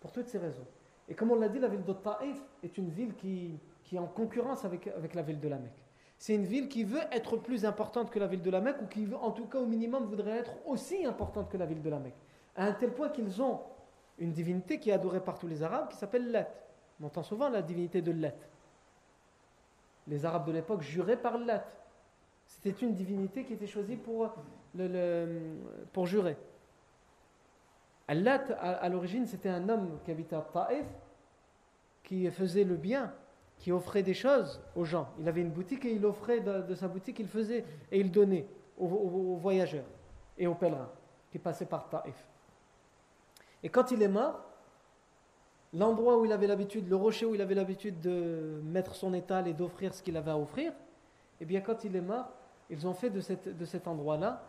Pour 0.00 0.12
toutes 0.12 0.28
ces 0.28 0.38
raisons. 0.38 0.64
Et 1.08 1.14
comme 1.14 1.32
on 1.32 1.34
l'a 1.34 1.48
dit, 1.48 1.58
la 1.58 1.66
ville 1.66 1.82
de 1.82 1.92
Taif 1.92 2.40
est 2.62 2.78
une 2.78 2.88
ville 2.88 3.14
qui, 3.14 3.58
est 3.92 3.98
en 3.98 4.06
concurrence 4.06 4.64
avec, 4.64 4.86
avec 4.86 5.14
la 5.14 5.22
ville 5.22 5.40
de 5.40 5.48
la 5.48 5.58
Mecque. 5.58 5.82
C'est 6.16 6.36
une 6.36 6.44
ville 6.44 6.68
qui 6.68 6.84
veut 6.84 7.02
être 7.10 7.36
plus 7.36 7.64
importante 7.64 8.10
que 8.10 8.20
la 8.20 8.28
ville 8.28 8.42
de 8.42 8.50
la 8.50 8.60
Mecque, 8.60 8.80
ou 8.82 8.86
qui, 8.86 9.08
en 9.12 9.32
tout 9.32 9.46
cas 9.46 9.58
au 9.58 9.66
minimum, 9.66 10.04
voudrait 10.04 10.38
être 10.38 10.52
aussi 10.66 11.04
importante 11.04 11.50
que 11.50 11.56
la 11.56 11.66
ville 11.66 11.82
de 11.82 11.90
la 11.90 11.98
Mecque. 11.98 12.22
À 12.54 12.66
un 12.66 12.72
tel 12.72 12.92
point 12.92 13.08
qu'ils 13.08 13.42
ont 13.42 13.60
une 14.18 14.30
divinité 14.30 14.78
qui 14.78 14.90
est 14.90 14.92
adorée 14.92 15.22
par 15.22 15.38
tous 15.38 15.48
les 15.48 15.64
Arabes, 15.64 15.88
qui 15.88 15.96
s'appelle 15.96 16.30
Lat. 16.30 16.48
On 17.00 17.06
entend 17.06 17.24
souvent 17.24 17.48
la 17.48 17.62
divinité 17.62 18.02
de 18.02 18.12
Lat 18.12 18.34
les 20.08 20.24
Arabes 20.24 20.46
de 20.46 20.52
l'époque 20.52 20.82
juraient 20.82 21.16
par 21.16 21.38
Lat. 21.38 21.64
C'était 22.46 22.84
une 22.84 22.94
divinité 22.94 23.44
qui 23.44 23.52
était 23.54 23.66
choisie 23.66 23.96
pour, 23.96 24.34
pour 25.92 26.06
jurer. 26.06 26.36
Lat, 28.08 28.44
à, 28.60 28.88
l'origine, 28.88 29.26
c'était 29.26 29.48
un 29.48 29.68
homme 29.68 29.98
qui 30.04 30.10
habitait 30.10 30.36
à 30.36 30.40
Taif, 30.40 30.86
qui 32.02 32.28
faisait 32.30 32.64
le 32.64 32.74
bien, 32.76 33.12
qui 33.56 33.70
offrait 33.70 34.02
des 34.02 34.14
choses 34.14 34.60
aux 34.74 34.84
gens. 34.84 35.08
Il 35.20 35.28
avait 35.28 35.42
une 35.42 35.50
boutique 35.50 35.84
et 35.84 35.92
il 35.92 36.04
offrait 36.04 36.40
de, 36.40 36.74
sa 36.74 36.88
boutique, 36.88 37.20
il 37.20 37.28
faisait 37.28 37.64
et 37.92 38.00
il 38.00 38.10
donnait 38.10 38.48
aux, 38.78 38.86
aux, 38.86 39.36
voyageurs 39.36 39.84
et 40.36 40.46
aux 40.46 40.54
pèlerins 40.54 40.90
qui 41.30 41.38
passaient 41.38 41.66
par 41.66 41.88
Taif. 41.88 42.26
Et 43.62 43.68
quand 43.68 43.92
il 43.92 44.02
est 44.02 44.08
mort, 44.08 44.49
l'endroit 45.72 46.18
où 46.18 46.24
il 46.24 46.32
avait 46.32 46.46
l'habitude, 46.46 46.88
le 46.88 46.96
rocher 46.96 47.26
où 47.26 47.34
il 47.34 47.40
avait 47.40 47.54
l'habitude 47.54 48.00
de 48.00 48.60
mettre 48.64 48.94
son 48.94 49.14
étal 49.14 49.46
et 49.46 49.52
d'offrir 49.52 49.94
ce 49.94 50.02
qu'il 50.02 50.16
avait 50.16 50.30
à 50.30 50.38
offrir, 50.38 50.72
eh 51.40 51.44
bien 51.44 51.60
quand 51.60 51.84
il 51.84 51.94
est 51.96 52.00
mort, 52.00 52.28
ils 52.68 52.86
ont 52.86 52.94
fait 52.94 53.10
de, 53.10 53.20
cet 53.20 53.88
endroit-là, 53.88 54.44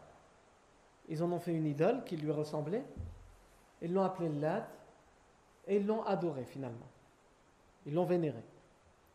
ils 1.10 1.24
en 1.24 1.32
ont 1.32 1.40
fait 1.40 1.54
une 1.54 1.66
idole 1.66 2.04
qui 2.04 2.18
lui 2.18 2.32
ressemblait, 2.32 2.84
ils 3.82 3.94
l'ont 3.94 4.04
appelé 4.04 4.30
Lat, 4.30 4.68
et 5.68 5.78
ils 5.78 5.86
l'ont 5.86 6.04
adoré 6.04 6.46
finalement. 6.46 6.88
Ils 7.86 7.94
l'ont 7.94 8.06
vénéré. 8.06 8.44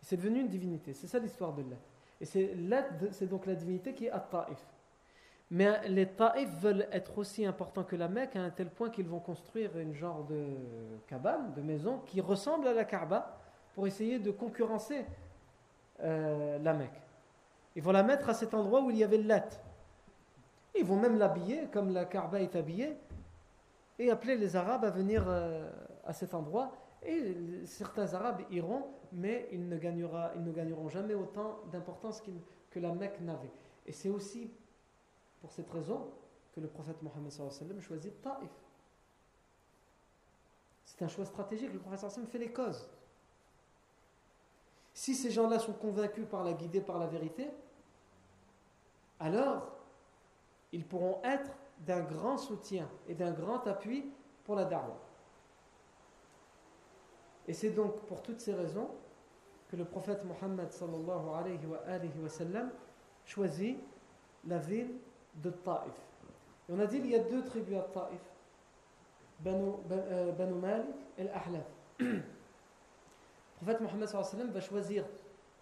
C'est 0.01 0.17
devenu 0.17 0.41
une 0.41 0.49
divinité. 0.49 0.93
C'est 0.93 1.07
ça 1.07 1.19
l'histoire 1.19 1.53
de 1.53 1.63
Lat. 1.63 1.77
Et 2.21 2.25
c'est 2.25 2.55
Lat, 2.55 2.87
c'est 3.13 3.27
donc 3.27 3.47
la 3.47 3.55
divinité 3.55 3.95
qui 3.95 4.07
est 4.07 4.11
à 4.11 4.21
Taif. 4.21 4.65
Mais 5.51 5.89
les 5.89 6.07
Taif 6.07 6.51
veulent 6.61 6.89
être 6.91 7.19
aussi 7.19 7.47
importants 7.47 7.85
que 7.85 7.95
la 7.95 8.09
Mecque 8.09 8.35
à 8.35 8.43
un 8.43 8.51
tel 8.51 8.69
point 8.69 8.91
qu'ils 8.91 9.07
vont 9.07 9.21
construire 9.21 9.79
une 9.79 9.95
genre 9.95 10.25
de 10.25 10.45
cabane, 11.07 11.53
de 11.55 11.63
maison, 11.63 12.01
qui 12.05 12.21
ressemble 12.21 12.67
à 12.67 12.75
la 12.75 12.85
Kaaba 12.85 13.39
pour 13.75 13.87
essayer 13.87 14.19
de 14.19 14.33
concurrencer 14.33 15.07
euh, 16.03 16.59
la 16.59 16.75
Mecque. 16.75 17.01
Ils 17.77 17.83
vont 17.83 17.93
la 17.93 18.03
mettre 18.03 18.29
à 18.29 18.35
cet 18.35 18.55
endroit 18.55 18.83
où 18.83 18.91
il 18.91 18.97
y 18.97 19.05
avait 19.05 19.19
le 19.19 19.29
Lat. 19.29 19.49
Ils 20.75 20.85
vont 20.85 20.97
même 20.97 21.17
l'habiller 21.17 21.69
comme 21.73 21.91
la 21.91 22.07
Kaaba 22.07 22.41
est 22.41 22.57
habillée 22.57 22.97
et 23.99 24.11
appeler 24.11 24.37
les 24.37 24.57
Arabes 24.57 24.85
à 24.85 24.91
venir 24.91 25.25
euh, 25.29 25.71
à 26.05 26.13
cet 26.13 26.35
endroit. 26.35 26.73
Et 27.05 27.37
certains 27.67 28.15
Arabes 28.15 28.43
iront, 28.51 28.85
mais 29.13 29.49
ils 29.53 29.69
ne 29.69 29.77
gagneront 29.79 30.89
jamais 30.89 31.15
autant 31.15 31.61
d'importance 31.71 32.21
que 32.71 32.81
la 32.81 32.93
Mecque 32.93 33.21
n'avait. 33.21 33.53
Et 33.87 33.93
c'est 33.93 34.09
aussi 34.09 34.51
pour 35.47 35.53
cette 35.53 35.71
raison 35.71 36.11
que 36.57 36.59
le 36.59 36.67
prophète 36.67 37.01
Mohammed 37.03 37.81
choisit 37.81 38.21
Taif. 38.21 38.51
C'est 40.85 41.05
un 41.05 41.07
choix 41.07 41.25
stratégique. 41.25 41.73
Le 41.73 41.79
prophète 41.79 42.11
fait 42.27 42.39
les 42.39 42.53
causes. 42.53 42.91
Si 44.93 45.15
ces 45.15 45.31
gens-là 45.31 45.61
sont 45.61 45.75
convaincus 45.75 46.27
par 46.29 46.43
la 46.43 46.53
guidée, 46.53 46.81
par 46.81 46.99
la 46.99 47.07
vérité, 47.07 47.49
alors 49.21 49.71
ils 50.73 50.85
pourront 50.85 51.23
être 51.23 51.53
d'un 51.79 52.01
grand 52.01 52.39
soutien 52.39 52.89
et 53.07 53.15
d'un 53.15 53.31
grand 53.31 53.65
appui 53.69 54.11
pour 54.43 54.57
la 54.57 54.65
da'wah. 54.65 54.99
Et 57.47 57.53
c'est 57.53 57.71
donc 57.71 58.01
pour 58.07 58.21
toutes 58.21 58.41
ces 58.41 58.53
raisons 58.53 58.91
que 59.69 59.77
le 59.77 59.85
prophète 59.85 60.25
Mohammed 60.25 60.73
sallallahu 60.73 61.29
alayhi 61.37 61.67
wa, 61.67 61.79
alayhi 61.87 62.19
wa 62.19 62.29
sallam 62.29 62.73
choisit 63.25 63.79
la 64.45 64.59
ville 64.59 64.99
de 65.37 65.51
Taif. 65.51 65.95
Et 66.69 66.73
on 66.73 66.79
a 66.79 66.87
dit 66.87 67.01
qu'il 67.01 67.11
y 67.11 67.15
a 67.15 67.21
deux 67.21 67.45
tribus 67.45 67.77
à 67.77 67.83
Taif, 67.83 68.21
Banu, 69.41 69.73
euh, 69.91 70.33
Banu 70.33 70.55
Malik 70.55 70.97
et 71.19 71.25
l'Ahlaf. 71.25 71.67
Le 71.99 72.23
prophète 73.57 73.81
Mohammed 73.81 74.51
va 74.51 74.61
choisir 74.61 75.05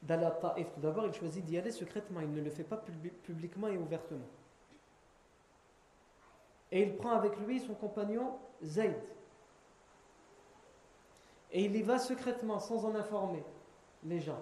d'aller 0.02 0.24
à 0.24 0.30
Taif. 0.30 0.72
Tout 0.74 0.80
d'abord, 0.80 1.06
il 1.06 1.12
choisit 1.12 1.44
d'y 1.44 1.58
aller 1.58 1.70
secrètement, 1.70 2.20
il 2.20 2.32
ne 2.32 2.40
le 2.40 2.50
fait 2.50 2.64
pas 2.64 2.82
publiquement 3.24 3.68
et 3.68 3.78
ouvertement. 3.78 4.26
Et 6.70 6.82
il 6.82 6.96
prend 6.96 7.12
avec 7.12 7.38
lui 7.38 7.60
son 7.60 7.74
compagnon 7.74 8.36
Zayd. 8.62 8.96
Et 11.52 11.64
il 11.64 11.76
y 11.76 11.82
va 11.82 11.98
secrètement, 11.98 12.58
sans 12.58 12.84
en 12.84 12.94
informer 12.96 13.44
les 14.02 14.20
gens. 14.20 14.40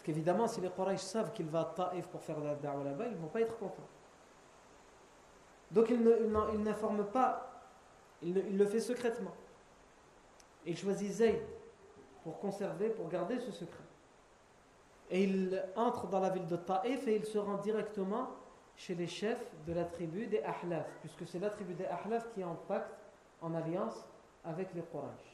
Parce 0.00 0.06
qu'évidemment, 0.06 0.48
si 0.48 0.62
les 0.62 0.70
Quraysh 0.70 1.00
savent 1.00 1.30
qu'il 1.30 1.50
va 1.50 1.60
à 1.60 1.64
Taif 1.90 2.06
pour 2.06 2.22
faire 2.22 2.40
la 2.40 2.54
da'wah 2.54 2.84
là-bas, 2.84 3.04
ils 3.08 3.12
ne 3.12 3.18
vont 3.18 3.28
pas 3.28 3.42
être 3.42 3.58
contents. 3.58 3.86
Donc 5.70 5.90
il 5.90 6.62
n'informe 6.62 7.04
pas, 7.04 7.60
il, 8.22 8.56
le 8.56 8.64
fait 8.64 8.80
secrètement. 8.80 9.34
Il 10.64 10.74
choisit 10.74 11.12
Zayd 11.12 11.42
pour 12.24 12.38
conserver, 12.38 12.88
pour 12.88 13.10
garder 13.10 13.40
ce 13.40 13.52
secret. 13.52 13.84
Et 15.10 15.24
il 15.24 15.62
entre 15.76 16.06
dans 16.06 16.20
la 16.20 16.30
ville 16.30 16.46
de 16.46 16.56
Taif 16.56 17.06
et 17.06 17.16
il 17.16 17.26
se 17.26 17.36
rend 17.36 17.58
directement 17.58 18.30
chez 18.76 18.94
les 18.94 19.06
chefs 19.06 19.44
de 19.66 19.74
la 19.74 19.84
tribu 19.84 20.26
des 20.28 20.40
Ahlaf, 20.40 20.86
puisque 21.00 21.26
c'est 21.26 21.40
la 21.40 21.50
tribu 21.50 21.74
des 21.74 21.84
Ahlaf 21.84 22.30
qui 22.32 22.40
est 22.40 22.44
en 22.44 22.54
pacte, 22.54 22.96
en 23.42 23.52
alliance 23.54 24.08
avec 24.46 24.72
les 24.72 24.80
Quraysh. 24.80 25.29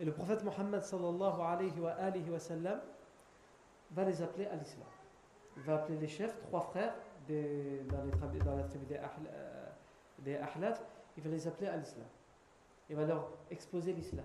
Et 0.00 0.04
le 0.04 0.12
prophète 0.12 0.42
Mohammed 0.42 0.82
sallallahu 0.82 1.40
alayhi 1.42 1.78
wa, 1.78 1.90
alayhi 1.92 2.30
wa 2.30 2.38
sallam 2.38 2.80
va 3.92 4.04
les 4.04 4.22
appeler 4.22 4.46
à 4.46 4.56
l'islam. 4.56 4.86
Il 5.56 5.62
va 5.62 5.74
appeler 5.74 5.98
les 5.98 6.08
chefs, 6.08 6.40
trois 6.40 6.62
frères 6.62 6.94
des, 7.28 7.80
dans, 7.90 8.02
les, 8.02 8.38
dans, 8.38 8.56
la 8.56 8.64
tribu 8.64 8.86
des, 8.86 8.96
euh, 8.96 9.66
des 10.20 10.36
Ahlaf, 10.36 10.82
il 11.16 11.22
va 11.22 11.30
les 11.30 11.46
appeler 11.46 11.68
à 11.68 11.76
l'islam. 11.76 12.06
Il 12.88 12.96
va 12.96 13.04
leur 13.04 13.28
exposer 13.50 13.92
l'islam. 13.92 14.24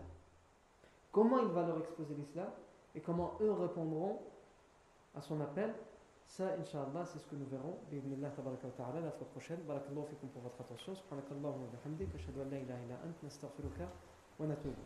Comment 1.11 1.39
il 1.39 1.49
va 1.49 1.65
leur 1.65 1.79
exposer 1.79 2.13
l'islam 2.15 2.49
et 2.95 3.01
comment 3.01 3.33
eux 3.41 3.51
répondront 3.51 4.21
à 5.13 5.21
son 5.21 5.41
appel 5.41 5.73
ça, 6.27 6.55
Inch'Allah, 6.59 7.05
c'est 7.05 7.19
ce 7.19 7.27
que 7.27 7.35
nous 7.35 7.45
verrons. 7.45 7.77
Bismillah, 7.91 8.29
tabaraka 8.29 8.65
wa 8.67 8.73
ta'ala, 8.73 8.99
la 8.99 9.11
fois 9.11 9.27
prochaine. 9.27 9.59
Barakallahu 9.67 10.07
fikum 10.07 10.29
pour 10.29 10.41
votre 10.41 10.59
attention. 10.59 10.95
Subhanakallahu 10.95 11.53
wa 11.61 11.67
bihamdik. 11.71 12.09
Ashhadu 12.15 12.41
an 12.41 12.49
la 12.49 12.57
ilaha 12.57 12.79
illa 12.83 12.95
ant. 13.05 13.23
Nastaghfiruka 13.23 13.87
wa 14.39 14.47
natubu. 14.47 14.81